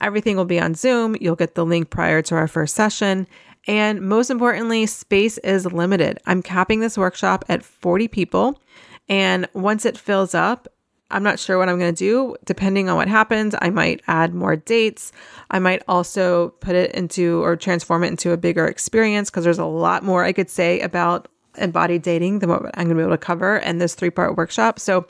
Everything 0.00 0.36
will 0.36 0.44
be 0.44 0.60
on 0.60 0.74
Zoom. 0.74 1.16
You'll 1.20 1.36
get 1.36 1.54
the 1.54 1.66
link 1.66 1.90
prior 1.90 2.22
to 2.22 2.34
our 2.34 2.46
first 2.46 2.74
session. 2.74 3.26
And 3.66 4.00
most 4.00 4.30
importantly, 4.30 4.86
space 4.86 5.38
is 5.38 5.66
limited. 5.66 6.18
I'm 6.26 6.42
capping 6.42 6.80
this 6.80 6.96
workshop 6.96 7.44
at 7.48 7.64
40 7.64 8.08
people. 8.08 8.60
And 9.08 9.48
once 9.54 9.84
it 9.84 9.98
fills 9.98 10.34
up, 10.34 10.68
I'm 11.10 11.22
not 11.22 11.38
sure 11.38 11.56
what 11.56 11.68
I'm 11.68 11.78
going 11.78 11.94
to 11.94 11.98
do. 11.98 12.36
Depending 12.44 12.88
on 12.88 12.96
what 12.96 13.08
happens, 13.08 13.54
I 13.60 13.70
might 13.70 14.02
add 14.08 14.34
more 14.34 14.56
dates. 14.56 15.10
I 15.50 15.58
might 15.58 15.82
also 15.88 16.50
put 16.60 16.74
it 16.74 16.92
into 16.92 17.42
or 17.42 17.56
transform 17.56 18.04
it 18.04 18.08
into 18.08 18.32
a 18.32 18.36
bigger 18.36 18.66
experience 18.66 19.30
because 19.30 19.44
there's 19.44 19.58
a 19.58 19.64
lot 19.64 20.02
more 20.02 20.24
I 20.24 20.32
could 20.32 20.50
say 20.50 20.80
about 20.80 21.28
embodied 21.56 22.02
dating 22.02 22.40
than 22.40 22.50
what 22.50 22.62
I'm 22.74 22.86
going 22.86 22.88
to 22.90 22.94
be 22.94 23.00
able 23.02 23.12
to 23.12 23.18
cover 23.18 23.56
in 23.56 23.78
this 23.78 23.94
three 23.94 24.10
part 24.10 24.36
workshop. 24.36 24.78
So, 24.78 25.06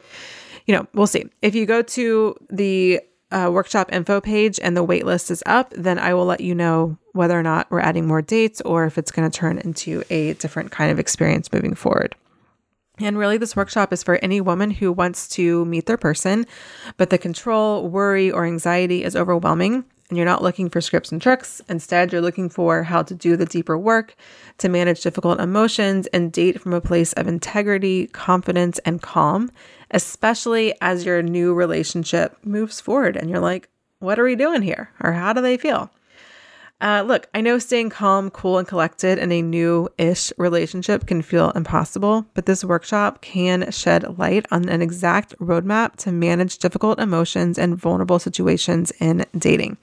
you 0.67 0.75
know, 0.75 0.87
we'll 0.95 1.07
see. 1.07 1.27
If 1.43 1.55
you 1.55 1.67
go 1.67 1.83
to 1.83 2.37
the 2.49 3.01
uh, 3.31 3.51
workshop 3.53 3.93
info 3.93 4.21
page 4.21 4.59
and 4.63 4.77
the 4.77 4.87
waitlist 4.87 5.31
is 5.31 5.43
up, 5.47 5.73
then 5.77 5.99
I 5.99 6.15
will 6.15 6.25
let 6.25 6.41
you 6.41 6.55
know 6.55 6.97
whether 7.13 7.39
or 7.39 7.43
not 7.43 7.71
we're 7.71 7.81
adding 7.81 8.07
more 8.07 8.23
dates 8.23 8.61
or 8.63 8.85
if 8.85 8.97
it's 8.99 9.11
going 9.11 9.29
to 9.29 9.37
turn 9.37 9.59
into 9.59 10.03
a 10.11 10.35
different 10.35 10.71
kind 10.71 10.91
of 10.91 10.99
experience 10.99 11.53
moving 11.53 11.75
forward. 11.75 12.15
And 13.01 13.19
really, 13.19 13.39
this 13.39 13.57
workshop 13.57 13.93
is 13.93 14.03
for 14.03 14.17
any 14.17 14.41
woman 14.41 14.71
who 14.71 14.93
wants 14.93 15.29
to 15.29 15.65
meet 15.65 15.87
their 15.87 15.97
person, 15.97 16.47
but 16.97 17.11
the 17.11 17.19
control, 17.19 17.89
worry, 17.89 18.31
or 18.31 18.45
anxiety 18.45 19.05
is 19.05 19.15
overwhelming. 19.15 19.85
And 20.09 20.17
you're 20.17 20.25
not 20.25 20.43
looking 20.43 20.71
for 20.71 20.81
scripts 20.81 21.13
and 21.13 21.21
tricks. 21.21 21.61
Instead, 21.69 22.13
you're 22.13 22.23
looking 22.23 22.49
for 22.49 22.83
how 22.83 23.03
to 23.03 23.15
do 23.15 23.37
the 23.37 23.45
deeper 23.45 23.77
work 23.77 24.17
to 24.57 24.69
manage 24.69 25.03
difficult 25.03 25.39
emotions 25.39 26.07
and 26.09 26.33
date 26.33 26.61
from 26.61 26.73
a 26.73 26.81
place 26.81 27.13
of 27.13 27.29
integrity, 27.29 28.07
confidence, 28.07 28.79
and 28.81 29.03
calm, 29.03 29.51
especially 29.91 30.75
as 30.81 31.05
your 31.05 31.23
new 31.23 31.53
relationship 31.53 32.39
moves 32.43 32.81
forward 32.81 33.17
and 33.17 33.29
you're 33.29 33.39
like, 33.39 33.69
what 33.99 34.19
are 34.19 34.25
we 34.25 34.35
doing 34.35 34.63
here? 34.63 34.91
Or 35.03 35.13
how 35.13 35.35
do 35.35 35.43
they 35.43 35.59
feel? 35.59 35.91
Uh, 36.81 37.03
look, 37.05 37.29
I 37.35 37.41
know 37.41 37.59
staying 37.59 37.91
calm, 37.91 38.31
cool, 38.31 38.59
and 38.59 38.69
collected 38.69 39.19
in 39.19 39.33
a 39.33 39.43
new 39.43 39.89
ish 39.99 40.33
relationship 40.39 41.07
can 41.07 41.23
feel 41.23 41.51
impossible, 41.51 42.27
but 42.35 42.47
this 42.47 42.65
workshop 42.65 43.21
can 43.21 43.71
shed 43.73 44.17
light 44.17 44.47
on 44.53 44.69
an 44.69 44.81
exact 44.81 45.37
roadmap 45.39 45.97
to 45.97 46.13
manage 46.13 46.59
difficult 46.59 47.01
emotions 47.01 47.59
and 47.59 47.77
vulnerable 47.77 48.21
situations 48.21 48.93
in 49.01 49.27
dating. 49.37 49.77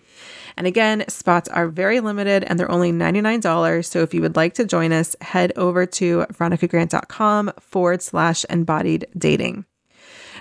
And 0.56 0.68
again, 0.68 1.04
spots 1.10 1.50
are 1.50 1.68
very 1.68 2.00
limited 2.00 2.46
and 2.46 2.58
they're 2.58 2.72
only 2.72 2.94
$99. 2.94 3.86
So 3.86 4.02
if 4.02 4.14
you 4.14 4.22
would 4.22 4.38
like 4.38 4.54
to 4.54 4.64
join 4.64 4.94
us, 4.94 5.18
head 5.20 5.52
over 5.58 5.86
to 5.86 6.26
veronicagrant.com 6.32 7.52
forward 7.60 8.02
slash 8.02 8.46
embodied 8.50 9.08
dating. 9.18 9.66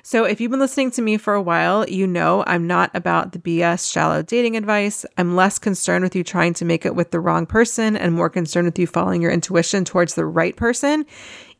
So, 0.07 0.25
if 0.25 0.39
you've 0.39 0.51
been 0.51 0.61
listening 0.61 0.91
to 0.93 1.03
me 1.03 1.17
for 1.17 1.33
a 1.33 1.41
while, 1.41 1.89
you 1.89 2.07
know 2.07 2.45
I'm 2.47 2.67
not 2.67 2.91
about 2.93 3.33
the 3.33 3.39
BS 3.39 3.91
shallow 3.91 4.21
dating 4.21 4.55
advice. 4.55 5.07
I'm 5.17 5.35
less 5.35 5.59
concerned 5.59 6.05
with 6.05 6.15
you 6.15 6.23
trying 6.23 6.53
to 6.55 6.67
make 6.67 6.85
it 6.85 6.95
with 6.95 7.11
the 7.11 7.21
wrong 7.21 7.47
person 7.47 7.97
and 7.97 8.13
more 8.13 8.29
concerned 8.29 8.67
with 8.67 8.79
you 8.79 8.87
following 8.87 9.23
your 9.23 9.31
intuition 9.31 9.83
towards 9.83 10.15
the 10.15 10.27
right 10.27 10.55
person, 10.55 11.07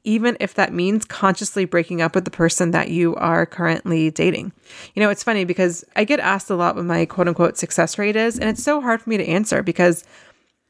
even 0.05 0.37
if 0.41 0.53
that 0.57 0.75
means 0.75 1.07
consciously 1.07 1.65
breaking 1.65 2.03
up 2.03 2.15
with 2.15 2.27
the 2.27 2.31
person 2.31 2.73
that 2.73 2.91
you 2.91 3.15
are 3.15 3.47
currently 3.47 4.11
dating. 4.11 4.53
You 4.95 5.01
know, 5.01 5.09
it's 5.09 5.25
funny 5.25 5.47
because 5.47 5.83
I 5.97 6.05
get 6.05 6.21
asked 6.21 6.51
a 6.51 6.55
lot 6.55 6.77
what 6.77 6.85
my 6.85 7.07
quote 7.07 7.29
unquote 7.29 7.57
success 7.57 7.97
rate 7.97 8.15
is, 8.15 8.39
and 8.39 8.51
it's 8.51 8.63
so 8.63 8.83
hard 8.83 9.01
for 9.01 9.09
me 9.09 9.17
to 9.17 9.27
answer 9.27 9.63
because 9.63 10.05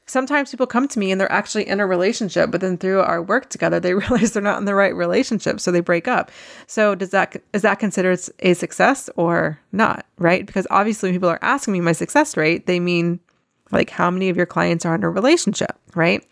sometimes 0.06 0.50
people 0.50 0.66
come 0.66 0.86
to 0.88 0.98
me 0.98 1.10
and 1.10 1.20
they're 1.20 1.32
actually 1.32 1.66
in 1.66 1.80
a 1.80 1.86
relationship 1.86 2.50
but 2.50 2.60
then 2.60 2.76
through 2.76 3.00
our 3.00 3.22
work 3.22 3.48
together 3.48 3.80
they 3.80 3.94
realize 3.94 4.32
they're 4.32 4.42
not 4.42 4.58
in 4.58 4.64
the 4.64 4.74
right 4.74 4.94
relationship 4.94 5.60
so 5.60 5.70
they 5.70 5.80
break 5.80 6.06
up. 6.08 6.30
So 6.66 6.94
does 6.94 7.10
that 7.10 7.36
is 7.52 7.62
that 7.62 7.78
considered 7.78 8.20
a 8.40 8.54
success 8.54 9.08
or 9.16 9.58
not 9.72 10.06
right? 10.18 10.44
Because 10.46 10.66
obviously 10.70 11.08
when 11.08 11.14
people 11.14 11.28
are 11.28 11.38
asking 11.42 11.72
me 11.72 11.80
my 11.80 11.92
success 11.92 12.36
rate 12.36 12.66
they 12.66 12.80
mean 12.80 13.20
like 13.70 13.90
how 13.90 14.10
many 14.10 14.28
of 14.28 14.36
your 14.36 14.46
clients 14.46 14.84
are 14.84 14.94
in 14.94 15.04
a 15.04 15.10
relationship 15.10 15.78
right? 15.94 16.26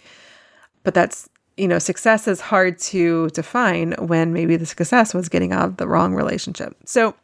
But 0.83 0.95
that's 0.95 1.29
you 1.57 1.69
know 1.69 1.79
success 1.79 2.27
is 2.29 2.41
hard 2.41 2.79
to 2.79 3.29
define 3.31 3.93
when 3.99 4.33
maybe 4.33 4.57
the 4.57 4.67
success 4.67 5.15
was 5.15 5.29
getting 5.29 5.53
out 5.53 5.69
of 5.69 5.77
the 5.77 5.89
wrong 5.89 6.15
relationship. 6.15 6.77
So 6.85 7.15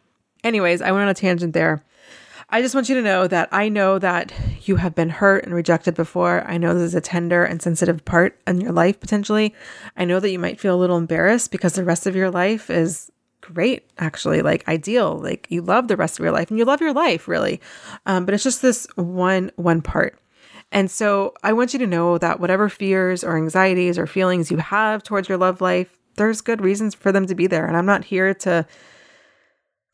anyways 0.44 0.82
i 0.82 0.90
went 0.90 1.02
on 1.02 1.08
a 1.08 1.14
tangent 1.14 1.52
there 1.52 1.82
I 2.50 2.62
just 2.62 2.74
want 2.74 2.88
you 2.88 2.94
to 2.94 3.02
know 3.02 3.26
that 3.26 3.50
I 3.52 3.68
know 3.68 3.98
that 3.98 4.32
you 4.62 4.76
have 4.76 4.94
been 4.94 5.11
hurt 5.11 5.44
and 5.44 5.54
rejected 5.54 5.94
before. 5.94 6.44
I 6.48 6.56
know 6.56 6.72
this 6.72 6.82
is 6.82 6.94
a 6.94 7.00
tender 7.00 7.44
and 7.44 7.61
sensitive 7.61 8.04
part 8.06 8.40
in 8.46 8.62
your 8.62 8.72
life 8.72 8.98
potentially. 9.00 9.54
I 9.98 10.06
know 10.06 10.18
that 10.18 10.30
you 10.30 10.38
might 10.38 10.58
feel 10.58 10.74
a 10.74 10.80
little 10.80 10.96
embarrassed 10.96 11.50
because 11.50 11.74
the 11.74 11.84
rest 11.84 12.06
of 12.06 12.16
your 12.16 12.30
life 12.30 12.70
is 12.70 13.12
great, 13.42 13.90
actually, 13.98 14.40
like 14.40 14.66
ideal. 14.66 15.18
Like 15.18 15.46
you 15.50 15.61
love 15.61 15.88
the 15.88 15.96
rest 15.96 16.18
of 16.18 16.22
your 16.22 16.32
life 16.32 16.48
and 16.48 16.58
you 16.58 16.64
love 16.64 16.80
your 16.80 16.94
life 16.94 17.28
really. 17.28 17.61
Um, 18.06 18.24
but 18.24 18.32
it's 18.32 18.44
just 18.44 18.62
this 18.62 18.87
one 18.96 19.50
one 19.56 19.82
part. 19.82 20.18
And 20.72 20.90
so 20.90 21.34
I 21.42 21.52
want 21.52 21.74
you 21.74 21.78
to 21.80 21.87
know 21.87 22.16
that 22.16 22.40
whatever 22.40 22.70
fears 22.70 23.22
or 23.22 23.37
anxieties 23.37 23.98
or 23.98 24.06
feelings 24.06 24.50
you 24.50 24.56
have 24.56 25.02
towards 25.02 25.28
your 25.28 25.38
love 25.38 25.61
life, 25.61 25.98
there's 26.16 26.40
good 26.40 26.62
reasons 26.62 26.94
for 26.94 27.12
them 27.12 27.26
to 27.26 27.34
be 27.34 27.46
there. 27.46 27.66
And 27.66 27.76
I'm 27.76 27.87
not 27.87 28.04
here 28.04 28.32
to 28.34 28.66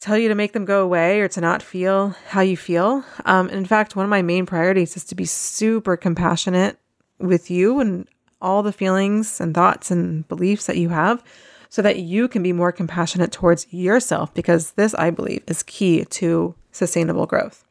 tell 0.05 0.19
you 0.19 0.29
to 0.29 0.35
make 0.35 0.53
them 0.53 0.67
go 0.67 0.83
away 0.83 1.23
or 1.23 1.29
to 1.29 1.41
not 1.41 1.63
feel 1.63 2.11
how 2.29 2.43
you 2.43 2.59
feel. 2.59 3.03
Um, 3.25 3.49
in 3.49 3.65
fact, 3.65 3.97
one 3.97 4.05
of 4.05 4.11
my 4.11 4.21
main 4.21 4.45
priorities 4.45 4.99
is 4.99 5.05
to 5.05 5.15
be 5.15 5.25
super 5.25 5.97
compassionate 5.97 6.79
with 7.19 7.51
you 7.51 7.81
and 7.81 8.07
all 8.43 8.63
the 8.63 8.73
feelings 8.73 9.41
and 9.41 9.55
thoughts 9.55 9.91
and 9.91 10.29
beliefs 10.29 10.67
that 10.67 10.77
you 10.77 10.91
have 10.91 11.25
so 11.71 11.81
that 11.81 12.01
you 12.01 12.29
can 12.29 12.43
be 12.43 12.53
more 12.53 12.71
compassionate 12.71 13.33
towards 13.33 13.67
yourself 13.73 14.35
because 14.35 14.73
this, 14.73 14.93
I 14.95 15.11
believe, 15.11 15.43
is 15.47 15.63
key 15.63 16.05
to 16.05 16.55
sustainable 16.71 17.25
growth. 17.25 17.65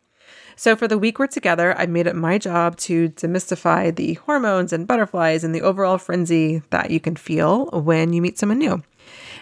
So, 0.56 0.76
for 0.76 0.88
the 0.88 0.98
week 0.98 1.20
we're 1.20 1.28
together, 1.28 1.78
I've 1.78 1.90
made 1.90 2.08
it 2.08 2.16
my 2.16 2.40
job 2.40 2.78
to 2.78 3.10
demystify 3.10 3.96
the 3.96 4.16
hormones 4.16 4.74
and 4.74 4.88
butterflies 4.88 5.44
and 5.44 5.54
the 5.54 5.62
overall 5.62 6.00
frenzy 6.00 6.64
that 6.72 6.90
you 6.90 7.00
can 7.00 7.16
feel 7.16 7.68
when 7.68 8.12
you 8.12 8.24
meet 8.24 8.40
someone 8.40 8.60
new 8.60 8.82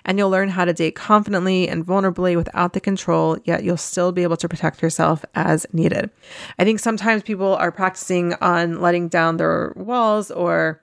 and 0.05 0.17
you'll 0.17 0.29
learn 0.29 0.49
how 0.49 0.65
to 0.65 0.73
date 0.73 0.95
confidently 0.95 1.67
and 1.67 1.85
vulnerably 1.85 2.35
without 2.35 2.73
the 2.73 2.79
control, 2.79 3.37
yet 3.43 3.63
you'll 3.63 3.77
still 3.77 4.11
be 4.11 4.23
able 4.23 4.37
to 4.37 4.49
protect 4.49 4.81
yourself 4.81 5.23
as 5.35 5.65
needed. 5.73 6.09
I 6.57 6.63
think 6.63 6.79
sometimes 6.79 7.23
people 7.23 7.55
are 7.55 7.71
practicing 7.71 8.33
on 8.35 8.81
letting 8.81 9.07
down 9.07 9.37
their 9.37 9.73
walls 9.75 10.31
or 10.31 10.81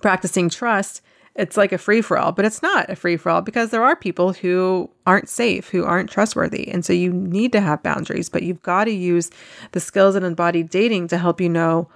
practicing 0.00 0.48
trust. 0.48 1.02
It's 1.36 1.56
like 1.56 1.72
a 1.72 1.78
free 1.78 2.00
for 2.00 2.16
all, 2.16 2.30
but 2.30 2.44
it's 2.44 2.62
not 2.62 2.88
a 2.88 2.94
free 2.94 3.16
for 3.16 3.30
all 3.30 3.40
because 3.40 3.70
there 3.70 3.82
are 3.82 3.96
people 3.96 4.34
who 4.34 4.88
aren't 5.04 5.28
safe, 5.28 5.68
who 5.70 5.84
aren't 5.84 6.10
trustworthy. 6.10 6.68
And 6.68 6.84
so 6.84 6.92
you 6.92 7.12
need 7.12 7.50
to 7.52 7.60
have 7.60 7.82
boundaries, 7.82 8.28
but 8.28 8.44
you've 8.44 8.62
got 8.62 8.84
to 8.84 8.92
use 8.92 9.30
the 9.72 9.80
skills 9.80 10.14
and 10.14 10.24
embodied 10.24 10.70
dating 10.70 11.08
to 11.08 11.18
help 11.18 11.40
you 11.40 11.48
know 11.48 11.88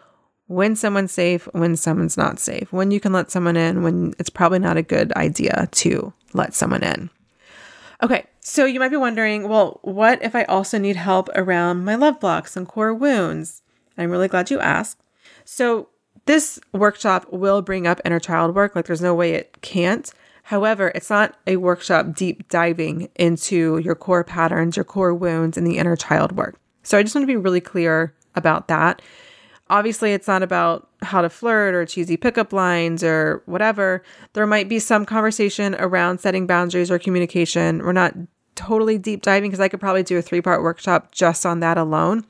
when 0.49 0.75
someone's 0.75 1.13
safe, 1.13 1.47
when 1.53 1.77
someone's 1.77 2.17
not 2.17 2.41
safe, 2.41 2.73
when 2.73 2.91
you 2.91 2.99
can 2.99 3.13
let 3.13 3.31
someone 3.31 3.57
in, 3.57 3.83
when 3.83 4.15
it's 4.19 4.31
probably 4.31 4.59
not 4.59 4.79
a 4.79 4.83
good 4.83 5.13
idea 5.13 5.69
to 5.71 6.13
let 6.33 6.55
someone 6.55 6.83
in. 6.83 7.11
Okay, 8.03 8.27
so 8.41 8.65
you 8.65 8.79
might 8.79 8.91
be 8.91 8.97
wondering, 8.97 9.49
well, 9.49 9.81
what 9.83 10.23
if 10.23 10.35
I 10.35 10.45
also 10.45 10.79
need 10.79 10.97
help 10.97 11.29
around 11.35 11.85
my 11.85 11.97
love 11.97 12.21
blocks 12.21 12.57
and 12.57 12.67
core 12.67 12.95
wounds? 12.95 13.63
I'm 13.97 14.11
really 14.11 14.29
glad 14.29 14.51
you 14.51 14.61
asked. 14.61 15.01
So, 15.45 15.89
this 16.27 16.61
workshop 16.73 17.33
will 17.33 17.63
bring 17.63 17.87
up 17.87 18.01
inner 18.05 18.21
child 18.21 18.55
work, 18.55 18.77
like 18.77 18.85
there's 18.85 19.01
no 19.01 19.15
way 19.15 19.33
it 19.33 19.63
can't. 19.63 20.13
However, 20.43 20.93
it's 20.95 21.11
not 21.11 21.37
a 21.47 21.57
workshop 21.57 22.15
deep 22.15 22.49
diving 22.49 23.09
into 23.17 23.79
your 23.79 23.95
core 23.95 24.25
patterns, 24.25 24.77
your 24.77 24.85
core 24.85 25.15
wounds, 25.15 25.57
and 25.57 25.67
the 25.67 25.79
inner 25.79 25.97
child 25.97 26.33
work. 26.33 26.59
So 26.83 26.97
I 26.97 27.03
just 27.03 27.15
want 27.15 27.23
to 27.23 27.27
be 27.27 27.37
really 27.37 27.61
clear 27.61 28.15
about 28.35 28.69
that. 28.69 29.03
Obviously, 29.69 30.13
it's 30.13 30.29
not 30.29 30.43
about 30.43 30.88
how 31.03 31.23
to 31.23 31.31
flirt 31.31 31.75
or 31.75 31.87
cheesy 31.87 32.17
pickup 32.17 32.53
lines 32.53 33.05
or 33.05 33.43
whatever. 33.47 34.03
There 34.33 34.47
might 34.47 34.69
be 34.69 34.79
some 34.79 35.07
conversation 35.07 35.75
around 35.77 36.19
setting 36.19 36.47
boundaries 36.47 36.91
or 36.91 36.99
communication. 36.99 37.79
We're 37.79 37.93
not 37.93 38.15
totally 38.57 38.99
deep 38.99 39.23
diving 39.23 39.51
because 39.51 39.61
I 39.61 39.69
could 39.69 39.81
probably 39.81 40.03
do 40.03 40.19
a 40.19 40.23
three 40.23 40.43
part 40.43 40.63
workshop 40.63 41.13
just 41.13 41.47
on 41.47 41.61
that 41.61 41.79
alone. 41.79 42.25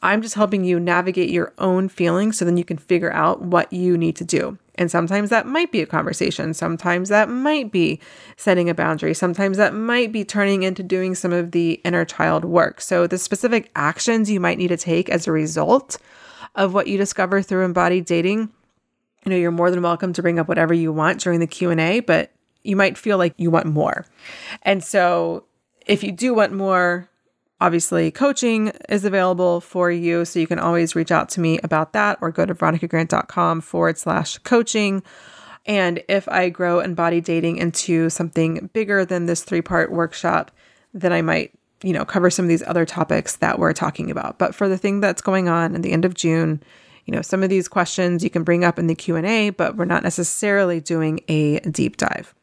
I'm 0.00 0.22
just 0.22 0.34
helping 0.34 0.64
you 0.64 0.80
navigate 0.80 1.30
your 1.30 1.52
own 1.58 1.88
feelings 1.88 2.38
so 2.38 2.44
then 2.44 2.56
you 2.56 2.64
can 2.64 2.76
figure 2.76 3.12
out 3.12 3.42
what 3.42 3.72
you 3.72 3.96
need 3.96 4.16
to 4.16 4.24
do. 4.24 4.58
And 4.76 4.90
sometimes 4.90 5.30
that 5.30 5.46
might 5.46 5.70
be 5.70 5.80
a 5.80 5.86
conversation. 5.86 6.52
Sometimes 6.52 7.08
that 7.08 7.28
might 7.28 7.70
be 7.70 8.00
setting 8.36 8.68
a 8.68 8.74
boundary. 8.74 9.14
Sometimes 9.14 9.56
that 9.56 9.72
might 9.72 10.10
be 10.10 10.24
turning 10.24 10.62
into 10.62 10.82
doing 10.82 11.14
some 11.14 11.32
of 11.32 11.52
the 11.52 11.80
inner 11.84 12.04
child 12.04 12.44
work. 12.44 12.80
So 12.80 13.06
the 13.06 13.18
specific 13.18 13.70
actions 13.76 14.30
you 14.30 14.40
might 14.40 14.58
need 14.58 14.68
to 14.68 14.76
take 14.76 15.08
as 15.08 15.26
a 15.26 15.32
result 15.32 15.98
of 16.54 16.74
what 16.74 16.86
you 16.86 16.96
discover 16.96 17.42
through 17.42 17.64
embodied 17.64 18.04
dating, 18.04 18.50
you 19.24 19.30
know, 19.30 19.36
you're 19.36 19.50
more 19.50 19.70
than 19.70 19.82
welcome 19.82 20.12
to 20.12 20.22
bring 20.22 20.38
up 20.38 20.48
whatever 20.48 20.74
you 20.74 20.92
want 20.92 21.20
during 21.20 21.40
the 21.40 21.46
Q&A, 21.46 22.00
but 22.00 22.32
you 22.62 22.76
might 22.76 22.96
feel 22.96 23.18
like 23.18 23.34
you 23.36 23.50
want 23.50 23.66
more. 23.66 24.06
And 24.62 24.82
so 24.82 25.44
if 25.86 26.02
you 26.02 26.12
do 26.12 26.34
want 26.34 26.52
more, 26.52 27.08
Obviously, 27.60 28.10
coaching 28.10 28.72
is 28.88 29.06
available 29.06 29.60
for 29.60 29.90
you. 29.90 30.24
So 30.24 30.38
you 30.38 30.46
can 30.46 30.58
always 30.58 30.94
reach 30.94 31.10
out 31.10 31.28
to 31.30 31.40
me 31.40 31.58
about 31.62 31.94
that 31.94 32.18
or 32.20 32.30
go 32.30 32.44
to 32.44 32.54
veronicagrant.com 32.54 33.60
forward 33.62 33.96
slash 33.96 34.38
coaching. 34.38 35.02
And 35.64 36.02
if 36.08 36.28
I 36.28 36.50
grow 36.50 36.80
embodied 36.80 37.24
dating 37.24 37.56
into 37.56 38.10
something 38.10 38.68
bigger 38.74 39.04
than 39.04 39.26
this 39.26 39.44
three 39.44 39.62
part 39.62 39.90
workshop, 39.92 40.50
then 40.92 41.12
I 41.12 41.22
might, 41.22 41.54
you 41.84 41.92
know, 41.92 42.04
cover 42.04 42.30
some 42.30 42.44
of 42.44 42.48
these 42.48 42.62
other 42.62 42.84
topics 42.84 43.36
that 43.36 43.58
we're 43.58 43.72
talking 43.72 44.10
about. 44.10 44.38
But 44.38 44.54
for 44.54 44.68
the 44.68 44.78
thing 44.78 45.00
that's 45.00 45.22
going 45.22 45.48
on 45.48 45.74
at 45.74 45.82
the 45.82 45.92
end 45.92 46.04
of 46.04 46.14
June, 46.14 46.62
you 47.04 47.12
know, 47.12 47.22
some 47.22 47.42
of 47.42 47.50
these 47.50 47.68
questions 47.68 48.24
you 48.24 48.30
can 48.30 48.42
bring 48.42 48.64
up 48.64 48.78
in 48.78 48.86
the 48.86 48.94
Q&A, 48.94 49.50
but 49.50 49.76
we're 49.76 49.84
not 49.84 50.02
necessarily 50.02 50.80
doing 50.80 51.20
a 51.28 51.60
deep 51.60 51.98
dive. 51.98 52.34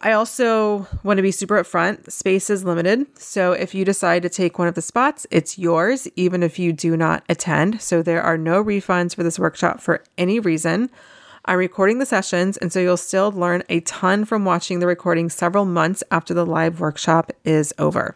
I 0.00 0.12
also 0.12 0.88
want 1.04 1.18
to 1.18 1.22
be 1.22 1.30
super 1.30 1.62
upfront. 1.62 2.10
Space 2.10 2.50
is 2.50 2.64
limited. 2.64 3.06
So 3.16 3.52
if 3.52 3.72
you 3.72 3.84
decide 3.84 4.22
to 4.22 4.28
take 4.28 4.58
one 4.58 4.66
of 4.66 4.74
the 4.74 4.82
spots, 4.82 5.28
it's 5.30 5.58
yours, 5.58 6.08
even 6.16 6.42
if 6.42 6.58
you 6.58 6.72
do 6.72 6.96
not 6.96 7.22
attend. 7.28 7.80
So 7.80 8.02
there 8.02 8.20
are 8.20 8.36
no 8.36 8.64
refunds 8.64 9.14
for 9.14 9.22
this 9.22 9.38
workshop 9.38 9.80
for 9.80 10.02
any 10.18 10.40
reason. 10.40 10.90
I'm 11.44 11.58
recording 11.58 11.98
the 11.98 12.06
sessions, 12.06 12.56
and 12.56 12.72
so 12.72 12.78
you'll 12.78 12.96
still 12.96 13.32
learn 13.32 13.64
a 13.68 13.80
ton 13.80 14.24
from 14.24 14.44
watching 14.44 14.78
the 14.78 14.86
recording 14.86 15.28
several 15.28 15.64
months 15.64 16.04
after 16.12 16.32
the 16.32 16.46
live 16.46 16.78
workshop 16.78 17.32
is 17.44 17.74
over. 17.78 18.14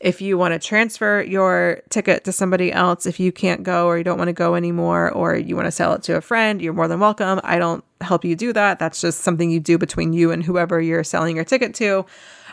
If 0.00 0.22
you 0.22 0.38
want 0.38 0.54
to 0.54 0.58
transfer 0.58 1.22
your 1.22 1.82
ticket 1.90 2.24
to 2.24 2.32
somebody 2.32 2.72
else, 2.72 3.04
if 3.04 3.20
you 3.20 3.30
can't 3.30 3.62
go 3.62 3.86
or 3.86 3.98
you 3.98 4.04
don't 4.04 4.16
want 4.16 4.28
to 4.28 4.32
go 4.32 4.54
anymore, 4.54 5.10
or 5.10 5.36
you 5.36 5.54
want 5.54 5.66
to 5.66 5.70
sell 5.70 5.92
it 5.92 6.02
to 6.04 6.16
a 6.16 6.22
friend, 6.22 6.62
you're 6.62 6.72
more 6.72 6.88
than 6.88 6.98
welcome. 6.98 7.40
I 7.44 7.58
don't 7.58 7.84
help 8.00 8.24
you 8.24 8.34
do 8.34 8.54
that. 8.54 8.78
That's 8.78 9.02
just 9.02 9.20
something 9.20 9.50
you 9.50 9.60
do 9.60 9.76
between 9.76 10.14
you 10.14 10.30
and 10.30 10.42
whoever 10.42 10.80
you're 10.80 11.04
selling 11.04 11.36
your 11.36 11.44
ticket 11.44 11.74
to. 11.74 12.06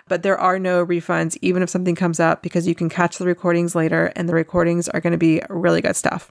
But 0.10 0.24
there 0.24 0.38
are 0.38 0.60
no 0.60 0.86
refunds, 0.86 1.38
even 1.42 1.64
if 1.64 1.70
something 1.70 1.96
comes 1.96 2.20
up, 2.20 2.44
because 2.44 2.68
you 2.68 2.76
can 2.76 2.90
catch 2.90 3.20
the 3.20 3.26
recordings 3.26 3.74
later, 3.74 4.12
and 4.18 4.28
the 4.28 4.34
recordings 4.34 4.90
are 4.90 5.00
going 5.00 5.12
to 5.12 5.18
be 5.18 5.42
really 5.50 5.82
good 5.82 5.96
stuff. 5.96 6.30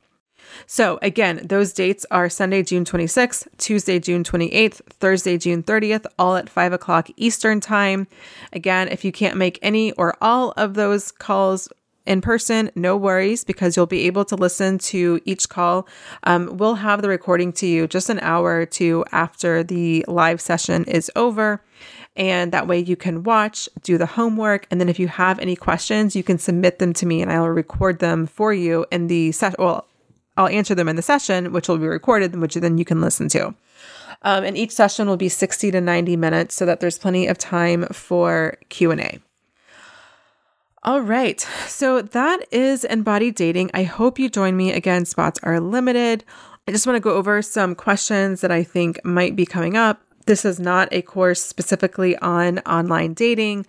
So, 0.66 0.98
again, 1.02 1.40
those 1.44 1.72
dates 1.72 2.06
are 2.10 2.28
Sunday, 2.28 2.62
June 2.62 2.84
26th, 2.84 3.48
Tuesday, 3.58 3.98
June 3.98 4.24
28th, 4.24 4.80
Thursday, 5.00 5.38
June 5.38 5.62
30th, 5.62 6.06
all 6.18 6.36
at 6.36 6.48
5 6.48 6.72
o'clock 6.72 7.08
Eastern 7.16 7.60
Time. 7.60 8.06
Again, 8.52 8.88
if 8.88 9.04
you 9.04 9.12
can't 9.12 9.36
make 9.36 9.58
any 9.62 9.92
or 9.92 10.16
all 10.20 10.52
of 10.56 10.74
those 10.74 11.10
calls 11.10 11.68
in 12.08 12.22
person, 12.22 12.70
no 12.74 12.96
worries 12.96 13.44
because 13.44 13.76
you'll 13.76 13.86
be 13.86 14.06
able 14.06 14.24
to 14.24 14.34
listen 14.34 14.78
to 14.78 15.20
each 15.26 15.48
call. 15.48 15.86
Um, 16.24 16.56
we'll 16.56 16.76
have 16.76 17.02
the 17.02 17.08
recording 17.08 17.52
to 17.54 17.66
you 17.66 17.86
just 17.86 18.08
an 18.08 18.18
hour 18.20 18.60
or 18.60 18.66
two 18.66 19.04
after 19.12 19.62
the 19.62 20.04
live 20.08 20.40
session 20.40 20.84
is 20.84 21.10
over. 21.14 21.62
And 22.16 22.50
that 22.52 22.66
way 22.66 22.80
you 22.80 22.96
can 22.96 23.22
watch, 23.22 23.68
do 23.82 23.98
the 23.98 24.06
homework. 24.06 24.66
And 24.70 24.80
then 24.80 24.88
if 24.88 24.98
you 24.98 25.06
have 25.06 25.38
any 25.38 25.54
questions, 25.54 26.16
you 26.16 26.24
can 26.24 26.38
submit 26.38 26.78
them 26.78 26.92
to 26.94 27.06
me 27.06 27.22
and 27.22 27.30
I 27.30 27.40
will 27.40 27.50
record 27.50 28.00
them 28.00 28.26
for 28.26 28.52
you 28.52 28.86
in 28.90 29.06
the 29.06 29.30
session. 29.32 29.56
Well, 29.58 29.87
I'll 30.38 30.48
answer 30.48 30.74
them 30.74 30.88
in 30.88 30.96
the 30.96 31.02
session, 31.02 31.52
which 31.52 31.68
will 31.68 31.78
be 31.78 31.88
recorded, 31.88 32.36
which 32.36 32.54
then 32.54 32.78
you 32.78 32.84
can 32.84 33.00
listen 33.00 33.28
to. 33.30 33.54
Um, 34.22 34.44
and 34.44 34.56
each 34.56 34.70
session 34.70 35.08
will 35.08 35.16
be 35.16 35.28
60 35.28 35.72
to 35.72 35.80
90 35.80 36.16
minutes 36.16 36.54
so 36.54 36.64
that 36.64 36.80
there's 36.80 36.98
plenty 36.98 37.26
of 37.26 37.38
time 37.38 37.86
for 37.86 38.56
Q&A. 38.68 39.18
All 40.84 41.00
right. 41.00 41.40
So 41.66 42.02
that 42.02 42.46
is 42.52 42.84
embodied 42.84 43.34
dating. 43.34 43.72
I 43.74 43.82
hope 43.82 44.18
you 44.18 44.28
join 44.30 44.56
me 44.56 44.72
again. 44.72 45.04
Spots 45.04 45.40
are 45.42 45.60
limited. 45.60 46.24
I 46.68 46.70
just 46.70 46.86
want 46.86 46.96
to 46.96 47.00
go 47.00 47.16
over 47.16 47.42
some 47.42 47.74
questions 47.74 48.40
that 48.40 48.52
I 48.52 48.62
think 48.62 49.04
might 49.04 49.34
be 49.34 49.44
coming 49.44 49.76
up. 49.76 50.00
This 50.26 50.44
is 50.44 50.60
not 50.60 50.88
a 50.92 51.02
course 51.02 51.42
specifically 51.42 52.16
on 52.18 52.60
online 52.60 53.14
dating. 53.14 53.66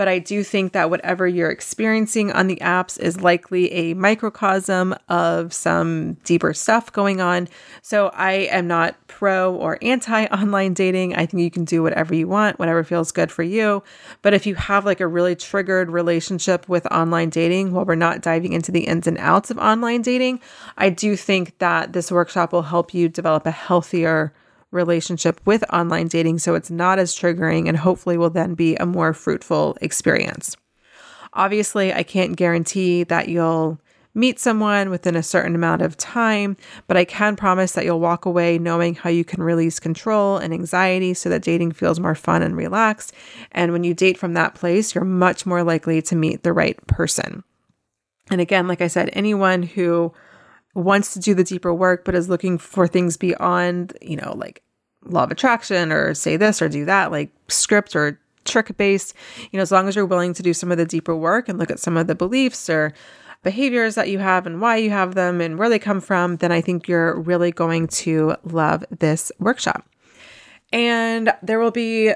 But 0.00 0.08
I 0.08 0.18
do 0.18 0.42
think 0.42 0.72
that 0.72 0.88
whatever 0.88 1.28
you're 1.28 1.50
experiencing 1.50 2.32
on 2.32 2.46
the 2.46 2.56
apps 2.62 2.98
is 2.98 3.20
likely 3.20 3.70
a 3.70 3.92
microcosm 3.92 4.94
of 5.10 5.52
some 5.52 6.14
deeper 6.24 6.54
stuff 6.54 6.90
going 6.90 7.20
on. 7.20 7.48
So 7.82 8.10
I 8.14 8.48
am 8.50 8.66
not 8.66 8.96
pro 9.08 9.54
or 9.54 9.76
anti 9.82 10.24
online 10.32 10.72
dating. 10.72 11.16
I 11.16 11.26
think 11.26 11.42
you 11.42 11.50
can 11.50 11.66
do 11.66 11.82
whatever 11.82 12.14
you 12.14 12.26
want, 12.26 12.58
whatever 12.58 12.82
feels 12.82 13.12
good 13.12 13.30
for 13.30 13.42
you. 13.42 13.82
But 14.22 14.32
if 14.32 14.46
you 14.46 14.54
have 14.54 14.86
like 14.86 15.00
a 15.00 15.06
really 15.06 15.36
triggered 15.36 15.90
relationship 15.90 16.66
with 16.66 16.86
online 16.86 17.28
dating, 17.28 17.72
while 17.72 17.84
we're 17.84 17.94
not 17.94 18.22
diving 18.22 18.54
into 18.54 18.72
the 18.72 18.86
ins 18.86 19.06
and 19.06 19.18
outs 19.18 19.50
of 19.50 19.58
online 19.58 20.00
dating, 20.00 20.40
I 20.78 20.88
do 20.88 21.14
think 21.14 21.58
that 21.58 21.92
this 21.92 22.10
workshop 22.10 22.54
will 22.54 22.62
help 22.62 22.94
you 22.94 23.10
develop 23.10 23.44
a 23.44 23.50
healthier 23.50 24.32
relationship 24.70 25.40
with 25.44 25.64
online 25.72 26.08
dating 26.08 26.38
so 26.38 26.54
it's 26.54 26.70
not 26.70 26.98
as 26.98 27.14
triggering 27.14 27.68
and 27.68 27.76
hopefully 27.76 28.16
will 28.16 28.30
then 28.30 28.54
be 28.54 28.76
a 28.76 28.86
more 28.86 29.12
fruitful 29.12 29.76
experience. 29.80 30.56
Obviously, 31.32 31.92
I 31.92 32.02
can't 32.02 32.36
guarantee 32.36 33.04
that 33.04 33.28
you'll 33.28 33.80
meet 34.14 34.40
someone 34.40 34.90
within 34.90 35.14
a 35.14 35.22
certain 35.22 35.54
amount 35.54 35.82
of 35.82 35.96
time, 35.96 36.56
but 36.88 36.96
I 36.96 37.04
can 37.04 37.36
promise 37.36 37.72
that 37.72 37.84
you'll 37.84 38.00
walk 38.00 38.24
away 38.24 38.58
knowing 38.58 38.94
how 38.94 39.10
you 39.10 39.24
can 39.24 39.42
release 39.42 39.78
control 39.78 40.36
and 40.36 40.52
anxiety 40.52 41.14
so 41.14 41.28
that 41.28 41.42
dating 41.42 41.72
feels 41.72 42.00
more 42.00 42.16
fun 42.16 42.42
and 42.42 42.56
relaxed. 42.56 43.12
And 43.52 43.72
when 43.72 43.84
you 43.84 43.94
date 43.94 44.18
from 44.18 44.34
that 44.34 44.54
place, 44.54 44.94
you're 44.94 45.04
much 45.04 45.46
more 45.46 45.62
likely 45.62 46.02
to 46.02 46.16
meet 46.16 46.42
the 46.42 46.52
right 46.52 46.84
person. 46.88 47.44
And 48.30 48.40
again, 48.40 48.66
like 48.66 48.80
I 48.80 48.88
said, 48.88 49.10
anyone 49.12 49.62
who 49.62 50.12
wants 50.74 51.12
to 51.14 51.18
do 51.18 51.34
the 51.34 51.44
deeper 51.44 51.74
work, 51.74 52.04
but 52.04 52.14
is 52.14 52.28
looking 52.28 52.58
for 52.58 52.86
things 52.86 53.16
beyond, 53.16 53.96
you 54.00 54.16
know, 54.16 54.34
like 54.36 54.62
law 55.04 55.24
of 55.24 55.30
attraction 55.30 55.92
or 55.92 56.14
say 56.14 56.36
this 56.36 56.60
or 56.60 56.68
do 56.68 56.84
that, 56.84 57.10
like 57.10 57.30
script 57.48 57.96
or 57.96 58.20
trick 58.44 58.76
based, 58.76 59.14
you 59.50 59.56
know, 59.56 59.62
as 59.62 59.72
long 59.72 59.88
as 59.88 59.96
you're 59.96 60.06
willing 60.06 60.34
to 60.34 60.42
do 60.42 60.54
some 60.54 60.70
of 60.70 60.78
the 60.78 60.84
deeper 60.84 61.14
work 61.14 61.48
and 61.48 61.58
look 61.58 61.70
at 61.70 61.80
some 61.80 61.96
of 61.96 62.06
the 62.06 62.14
beliefs 62.14 62.70
or 62.70 62.92
behaviors 63.42 63.94
that 63.94 64.08
you 64.08 64.18
have 64.18 64.46
and 64.46 64.60
why 64.60 64.76
you 64.76 64.90
have 64.90 65.14
them 65.14 65.40
and 65.40 65.58
where 65.58 65.68
they 65.68 65.78
come 65.78 66.00
from, 66.00 66.36
then 66.36 66.52
I 66.52 66.60
think 66.60 66.88
you're 66.88 67.18
really 67.18 67.52
going 67.52 67.88
to 67.88 68.36
love 68.44 68.84
this 68.90 69.32
workshop. 69.38 69.86
And 70.72 71.32
there 71.42 71.58
will 71.58 71.70
be, 71.70 72.12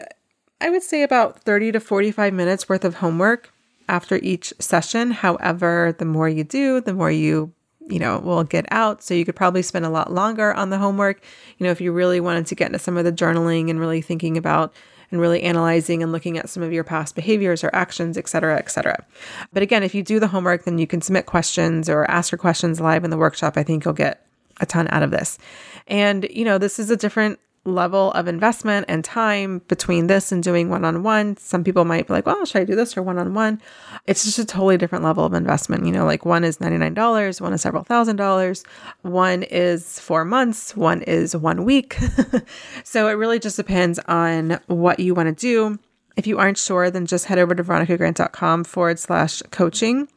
I 0.60 0.70
would 0.70 0.82
say, 0.82 1.02
about 1.02 1.40
30 1.40 1.72
to 1.72 1.80
45 1.80 2.32
minutes 2.32 2.68
worth 2.68 2.84
of 2.84 2.96
homework 2.96 3.52
after 3.88 4.16
each 4.16 4.52
session. 4.58 5.10
However, 5.10 5.94
the 5.98 6.04
more 6.04 6.28
you 6.28 6.44
do, 6.44 6.80
the 6.80 6.94
more 6.94 7.10
you 7.10 7.52
you 7.88 7.98
know, 7.98 8.18
will 8.18 8.44
get 8.44 8.66
out. 8.70 9.02
So 9.02 9.14
you 9.14 9.24
could 9.24 9.36
probably 9.36 9.62
spend 9.62 9.84
a 9.84 9.90
lot 9.90 10.12
longer 10.12 10.54
on 10.54 10.70
the 10.70 10.78
homework. 10.78 11.20
You 11.58 11.64
know, 11.64 11.70
if 11.70 11.80
you 11.80 11.92
really 11.92 12.20
wanted 12.20 12.46
to 12.46 12.54
get 12.54 12.66
into 12.66 12.78
some 12.78 12.96
of 12.96 13.04
the 13.04 13.12
journaling 13.12 13.70
and 13.70 13.78
really 13.78 14.00
thinking 14.00 14.36
about 14.36 14.72
and 15.10 15.20
really 15.20 15.42
analyzing 15.42 16.02
and 16.02 16.10
looking 16.10 16.38
at 16.38 16.48
some 16.48 16.62
of 16.62 16.72
your 16.72 16.82
past 16.82 17.14
behaviors 17.14 17.62
or 17.62 17.70
actions, 17.74 18.16
et 18.16 18.26
cetera, 18.26 18.56
et 18.56 18.70
cetera. 18.70 19.04
But 19.52 19.62
again, 19.62 19.82
if 19.82 19.94
you 19.94 20.02
do 20.02 20.18
the 20.18 20.28
homework, 20.28 20.64
then 20.64 20.78
you 20.78 20.86
can 20.86 21.02
submit 21.02 21.26
questions 21.26 21.88
or 21.88 22.10
ask 22.10 22.32
your 22.32 22.38
questions 22.38 22.80
live 22.80 23.04
in 23.04 23.10
the 23.10 23.18
workshop. 23.18 23.56
I 23.56 23.62
think 23.62 23.84
you'll 23.84 23.94
get 23.94 24.26
a 24.60 24.66
ton 24.66 24.88
out 24.90 25.02
of 25.02 25.10
this. 25.10 25.38
And, 25.86 26.26
you 26.30 26.44
know, 26.44 26.58
this 26.58 26.78
is 26.78 26.90
a 26.90 26.96
different 26.96 27.38
level 27.64 28.12
of 28.12 28.28
investment 28.28 28.86
and 28.88 29.04
time 29.04 29.60
between 29.68 30.06
this 30.06 30.32
and 30.32 30.42
doing 30.42 30.68
one 30.68 30.84
on 30.84 31.02
one. 31.02 31.36
Some 31.36 31.64
people 31.64 31.84
might 31.84 32.06
be 32.06 32.12
like, 32.12 32.26
well, 32.26 32.44
should 32.44 32.60
I 32.60 32.64
do 32.64 32.74
this 32.74 32.96
or 32.96 33.02
one 33.02 33.18
on 33.18 33.34
one? 33.34 33.60
It's 34.06 34.24
just 34.24 34.38
a 34.38 34.44
totally 34.44 34.76
different 34.76 35.04
level 35.04 35.24
of 35.24 35.32
investment. 35.32 35.86
You 35.86 35.92
know, 35.92 36.04
like 36.04 36.24
one 36.24 36.44
is 36.44 36.58
$99, 36.58 37.40
one 37.40 37.52
is 37.52 37.62
several 37.62 37.84
thousand 37.84 38.16
dollars, 38.16 38.64
one 39.02 39.42
is 39.44 39.98
four 39.98 40.24
months, 40.24 40.76
one 40.76 41.02
is 41.02 41.34
one 41.36 41.64
week. 41.64 41.98
so 42.84 43.08
it 43.08 43.12
really 43.12 43.38
just 43.38 43.56
depends 43.56 43.98
on 44.00 44.60
what 44.66 45.00
you 45.00 45.14
want 45.14 45.28
to 45.28 45.34
do. 45.34 45.78
If 46.16 46.26
you 46.26 46.38
aren't 46.38 46.58
sure, 46.58 46.90
then 46.90 47.06
just 47.06 47.26
head 47.26 47.38
over 47.38 47.54
to 47.54 47.64
veronicagrant.com 47.64 48.64
forward 48.64 48.98
slash 48.98 49.42
coaching 49.50 50.08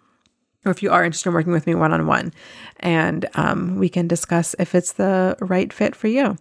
or 0.67 0.71
if 0.71 0.83
you 0.83 0.91
are 0.91 1.03
interested 1.03 1.29
in 1.29 1.33
working 1.33 1.53
with 1.53 1.65
me 1.65 1.75
one 1.75 1.93
on 1.93 2.05
one, 2.05 2.33
and 2.79 3.27
um, 3.35 3.77
we 3.77 3.89
can 3.89 4.07
discuss 4.07 4.55
if 4.59 4.75
it's 4.75 4.93
the 4.93 5.37
right 5.39 5.71
fit 5.71 5.95
for 5.95 6.07
you. 6.07 6.37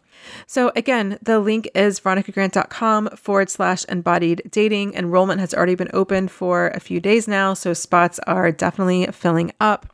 So, 0.46 0.72
again, 0.74 1.18
the 1.22 1.38
link 1.38 1.68
is 1.74 2.00
veronicagrant.com 2.00 3.10
forward 3.16 3.50
slash 3.50 3.84
embodied 3.88 4.42
dating. 4.50 4.94
Enrollment 4.94 5.40
has 5.40 5.54
already 5.54 5.74
been 5.74 5.90
open 5.92 6.28
for 6.28 6.68
a 6.68 6.80
few 6.80 7.00
days 7.00 7.28
now, 7.28 7.54
so 7.54 7.72
spots 7.72 8.18
are 8.26 8.50
definitely 8.50 9.06
filling 9.06 9.52
up. 9.60 9.92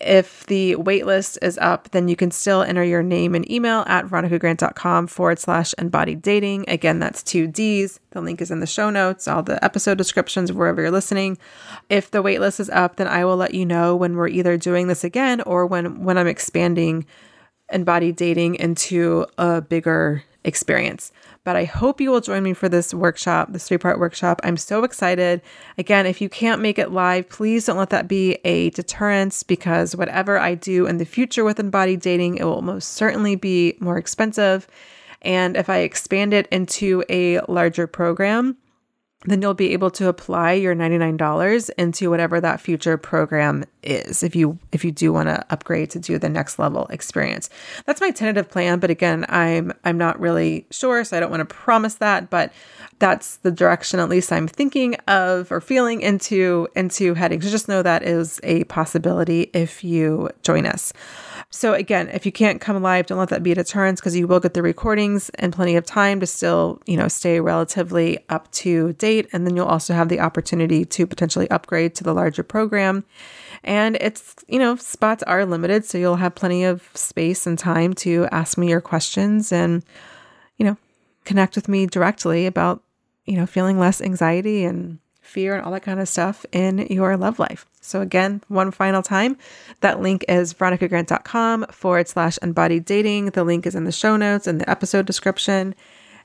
If 0.00 0.46
the 0.46 0.76
waitlist 0.76 1.38
is 1.42 1.58
up, 1.58 1.90
then 1.90 2.08
you 2.08 2.14
can 2.14 2.30
still 2.30 2.62
enter 2.62 2.84
your 2.84 3.02
name 3.02 3.34
and 3.34 3.50
email 3.50 3.84
at 3.86 4.06
veronicagrant.com 4.06 5.08
forward 5.08 5.38
slash 5.38 5.74
embodied 5.76 6.22
dating. 6.22 6.66
Again, 6.68 7.00
that's 7.00 7.22
two 7.22 7.46
D's. 7.46 7.98
The 8.10 8.20
link 8.20 8.40
is 8.40 8.50
in 8.50 8.60
the 8.60 8.66
show 8.66 8.90
notes, 8.90 9.26
all 9.26 9.42
the 9.42 9.62
episode 9.64 9.98
descriptions, 9.98 10.52
wherever 10.52 10.80
you're 10.80 10.90
listening. 10.90 11.38
If 11.88 12.10
the 12.10 12.22
waitlist 12.22 12.60
is 12.60 12.70
up, 12.70 12.96
then 12.96 13.08
I 13.08 13.24
will 13.24 13.36
let 13.36 13.54
you 13.54 13.66
know 13.66 13.96
when 13.96 14.14
we're 14.14 14.28
either 14.28 14.56
doing 14.56 14.86
this 14.86 15.02
again 15.02 15.40
or 15.42 15.66
when, 15.66 16.04
when 16.04 16.16
I'm 16.16 16.28
expanding 16.28 17.04
embodied 17.70 18.16
dating 18.16 18.54
into 18.56 19.26
a 19.36 19.60
bigger 19.60 20.22
experience. 20.44 21.12
But 21.48 21.56
I 21.56 21.64
hope 21.64 21.98
you 21.98 22.10
will 22.10 22.20
join 22.20 22.42
me 22.42 22.52
for 22.52 22.68
this 22.68 22.92
workshop, 22.92 23.54
this 23.54 23.66
three 23.66 23.78
part 23.78 23.98
workshop. 23.98 24.38
I'm 24.44 24.58
so 24.58 24.84
excited. 24.84 25.40
Again, 25.78 26.04
if 26.04 26.20
you 26.20 26.28
can't 26.28 26.60
make 26.60 26.78
it 26.78 26.92
live, 26.92 27.30
please 27.30 27.64
don't 27.64 27.78
let 27.78 27.88
that 27.88 28.06
be 28.06 28.34
a 28.44 28.68
deterrence 28.68 29.42
because 29.42 29.96
whatever 29.96 30.38
I 30.38 30.54
do 30.54 30.86
in 30.86 30.98
the 30.98 31.06
future 31.06 31.44
with 31.44 31.58
embodied 31.58 32.02
dating, 32.02 32.36
it 32.36 32.44
will 32.44 32.60
most 32.60 32.92
certainly 32.92 33.34
be 33.34 33.78
more 33.80 33.96
expensive. 33.96 34.68
And 35.22 35.56
if 35.56 35.70
I 35.70 35.78
expand 35.78 36.34
it 36.34 36.48
into 36.48 37.02
a 37.08 37.40
larger 37.48 37.86
program, 37.86 38.58
then 39.24 39.42
you'll 39.42 39.54
be 39.54 39.72
able 39.72 39.90
to 39.90 40.08
apply 40.08 40.52
your 40.52 40.76
$99 40.76 41.70
into 41.76 42.08
whatever 42.08 42.40
that 42.40 42.60
future 42.60 42.96
program 42.96 43.64
is 43.82 44.22
if 44.22 44.36
you 44.36 44.58
if 44.70 44.84
you 44.84 44.92
do 44.92 45.12
want 45.12 45.28
to 45.28 45.44
upgrade 45.50 45.90
to 45.90 45.98
do 45.98 46.18
the 46.18 46.28
next 46.28 46.58
level 46.58 46.86
experience. 46.86 47.50
That's 47.84 48.00
my 48.00 48.12
tentative 48.12 48.48
plan, 48.48 48.78
but 48.78 48.90
again, 48.90 49.26
I'm 49.28 49.72
I'm 49.84 49.98
not 49.98 50.20
really 50.20 50.66
sure, 50.70 51.02
so 51.02 51.16
I 51.16 51.20
don't 51.20 51.30
want 51.30 51.48
to 51.48 51.52
promise 51.52 51.96
that, 51.96 52.30
but 52.30 52.52
that's 53.00 53.36
the 53.38 53.50
direction 53.50 53.98
at 53.98 54.08
least 54.08 54.30
I'm 54.30 54.46
thinking 54.46 54.94
of 55.08 55.50
or 55.50 55.60
feeling 55.60 56.00
into 56.00 56.68
into 56.76 57.14
heading. 57.14 57.40
So 57.42 57.50
just 57.50 57.68
know 57.68 57.82
that 57.82 58.04
is 58.04 58.38
a 58.44 58.64
possibility 58.64 59.50
if 59.52 59.82
you 59.82 60.30
join 60.42 60.64
us. 60.64 60.92
So 61.50 61.72
again, 61.72 62.08
if 62.08 62.26
you 62.26 62.32
can't 62.32 62.60
come 62.60 62.82
live, 62.82 63.06
don't 63.06 63.18
let 63.18 63.30
that 63.30 63.42
be 63.42 63.52
a 63.52 63.54
deterrence 63.54 64.00
because 64.00 64.14
you 64.14 64.26
will 64.26 64.40
get 64.40 64.52
the 64.52 64.62
recordings 64.62 65.30
and 65.36 65.52
plenty 65.52 65.76
of 65.76 65.86
time 65.86 66.20
to 66.20 66.26
still, 66.26 66.82
you 66.84 66.96
know, 66.96 67.08
stay 67.08 67.40
relatively 67.40 68.18
up 68.28 68.50
to 68.52 68.92
date. 68.94 69.28
And 69.32 69.46
then 69.46 69.56
you'll 69.56 69.66
also 69.66 69.94
have 69.94 70.10
the 70.10 70.20
opportunity 70.20 70.84
to 70.84 71.06
potentially 71.06 71.50
upgrade 71.50 71.94
to 71.96 72.04
the 72.04 72.12
larger 72.12 72.42
program. 72.42 73.04
And 73.64 73.96
it's, 74.00 74.36
you 74.46 74.58
know, 74.58 74.76
spots 74.76 75.22
are 75.22 75.46
limited. 75.46 75.86
So 75.86 75.96
you'll 75.96 76.16
have 76.16 76.34
plenty 76.34 76.64
of 76.64 76.86
space 76.94 77.46
and 77.46 77.58
time 77.58 77.94
to 77.94 78.28
ask 78.30 78.58
me 78.58 78.68
your 78.68 78.82
questions 78.82 79.50
and, 79.50 79.82
you 80.58 80.66
know, 80.66 80.76
connect 81.24 81.56
with 81.56 81.66
me 81.66 81.86
directly 81.86 82.44
about, 82.44 82.82
you 83.24 83.36
know, 83.36 83.46
feeling 83.46 83.78
less 83.78 84.02
anxiety 84.02 84.64
and 84.64 84.98
fear 85.28 85.54
and 85.54 85.64
all 85.64 85.72
that 85.72 85.82
kind 85.82 86.00
of 86.00 86.08
stuff 86.08 86.44
in 86.52 86.78
your 86.90 87.16
love 87.16 87.38
life. 87.38 87.66
So, 87.80 88.00
again, 88.00 88.42
one 88.48 88.70
final 88.70 89.02
time, 89.02 89.36
that 89.80 90.00
link 90.00 90.24
is 90.28 90.52
veronicagrant.com 90.54 91.66
forward 91.70 92.08
slash 92.08 92.38
embodied 92.42 92.84
dating. 92.84 93.26
The 93.26 93.44
link 93.44 93.66
is 93.66 93.74
in 93.74 93.84
the 93.84 93.92
show 93.92 94.16
notes 94.16 94.46
and 94.46 94.60
the 94.60 94.68
episode 94.68 95.06
description. 95.06 95.74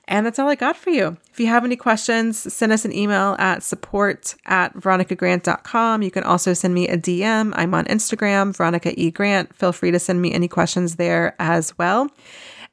And 0.06 0.26
that's 0.26 0.38
all 0.38 0.50
I 0.50 0.56
got 0.56 0.76
for 0.76 0.90
you. 0.90 1.16
If 1.32 1.40
you 1.40 1.48
have 1.48 1.64
any 1.64 1.78
questions, 1.78 2.54
send 2.54 2.74
us 2.74 2.84
an 2.84 2.94
email 2.94 3.38
at 3.40 3.64
support 3.64 4.36
at 4.46 4.76
veronicagrant.com. 4.76 6.02
You 6.02 6.12
can 6.12 6.24
also 6.24 6.54
send 6.54 6.74
me 6.74 6.90
a 6.90 6.98
DM. 6.98 7.54
I'm 7.56 7.74
on 7.74 7.86
Instagram, 7.86 8.56
Veronica 8.56 9.00
E. 9.00 9.12
Grant. 9.12 9.56
Feel 9.56 9.72
free 9.72 9.92
to 9.92 10.00
send 10.00 10.22
me 10.22 10.34
any 10.34 10.50
questions 10.50 10.98
there 10.98 11.36
as 11.40 11.78
well. 11.78 12.10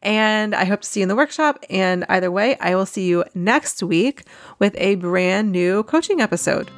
And 0.03 0.55
I 0.55 0.65
hope 0.65 0.81
to 0.81 0.89
see 0.89 1.01
you 1.01 1.05
in 1.05 1.09
the 1.09 1.17
workshop. 1.17 1.65
And 1.69 2.05
either 2.09 2.31
way, 2.31 2.57
I 2.59 2.75
will 2.75 2.87
see 2.87 3.07
you 3.07 3.25
next 3.35 3.83
week 3.83 4.25
with 4.59 4.75
a 4.79 4.95
brand 4.97 5.53
new 5.53 5.83
coaching 5.83 6.21
episode. 6.21 6.71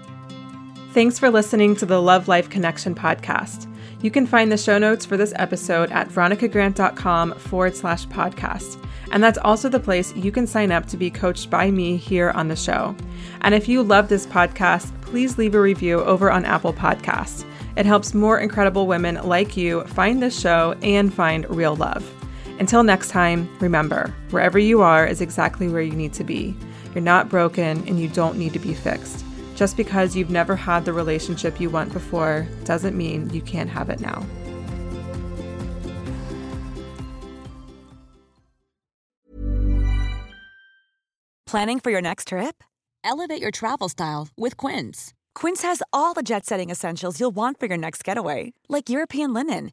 Thanks 0.93 1.19
for 1.19 1.31
listening 1.31 1.77
to 1.77 1.87
the 1.87 2.03
Love 2.03 2.29
Life 2.29 2.51
Connection 2.51 2.95
podcast. 2.95 3.67
You 4.03 4.11
can 4.11 4.27
find 4.27 4.51
the 4.51 4.59
show 4.59 4.79
notes 4.79 5.07
for 5.07 5.17
this 5.17 5.33
episode 5.37 5.91
at 5.93 6.09
veronicagrant.com 6.09 7.35
forward 7.39 7.77
slash 7.77 8.07
podcast. 8.09 8.85
And 9.13 9.23
that's 9.23 9.39
also 9.39 9.69
the 9.69 9.79
place 9.79 10.15
you 10.17 10.33
can 10.33 10.47
sign 10.47 10.73
up 10.73 10.87
to 10.87 10.97
be 10.97 11.11
coached 11.11 11.51
by 11.51 11.71
me 11.71 11.97
here 11.97 12.31
on 12.31 12.49
the 12.49 12.57
show. 12.57 12.97
And 13.43 13.55
if 13.55 13.69
you 13.69 13.83
love 13.83 14.09
this 14.09 14.27
podcast, 14.27 14.91
please 15.03 15.39
leave 15.39 15.55
a 15.55 15.61
review 15.61 16.01
over 16.01 16.31
on 16.31 16.45
Apple 16.45 16.73
Podcasts. 16.73 17.45
It 17.77 17.87
helps 17.87 18.15
more 18.15 18.39
incredible 18.39 18.87
women 18.87 19.15
like 19.23 19.57
you 19.57 19.85
find 19.85 20.23
this 20.23 20.39
show 20.39 20.75
and 20.83 21.13
find 21.13 21.49
real 21.49 21.77
love. 21.77 22.22
Until 22.63 22.85
next 22.85 23.09
time, 23.09 23.49
remember 23.59 24.15
wherever 24.31 24.57
you 24.57 24.83
are 24.83 25.05
is 25.05 25.21
exactly 25.21 25.67
where 25.67 25.83
you 25.83 25.97
need 25.97 26.13
to 26.13 26.23
be. 26.23 26.55
You're 26.95 27.03
not 27.03 27.29
broken 27.29 27.83
and 27.89 27.99
you 27.99 28.07
don't 28.07 28.39
need 28.39 28.53
to 28.53 28.61
be 28.61 28.73
fixed. 28.73 29.25
Just 29.57 29.77
because 29.77 30.15
you've 30.15 30.31
never 30.31 30.55
had 30.55 30.85
the 30.85 30.93
relationship 30.93 31.61
you 31.61 31.71
want 31.71 31.93
before 31.93 32.47
doesn't 32.65 32.97
mean 32.97 33.29
you 33.31 33.43
can't 33.43 33.69
have 33.69 33.91
it 33.91 33.99
now. 33.99 34.25
Planning 41.49 41.81
for 41.81 41.91
your 41.91 42.01
next 42.01 42.29
trip? 42.29 42.63
Elevate 43.03 43.43
your 43.43 43.51
travel 43.51 43.89
style 43.89 44.29
with 44.37 44.57
Quince. 44.57 45.15
Quince 45.35 45.63
has 45.63 45.83
all 45.93 46.15
the 46.15 46.23
jet 46.23 46.47
setting 46.47 46.71
essentials 46.71 47.19
you'll 47.19 47.33
want 47.33 47.59
for 47.59 47.67
your 47.67 47.77
next 47.77 48.05
getaway, 48.05 48.53
like 48.69 48.89
European 48.89 49.33
linen 49.33 49.73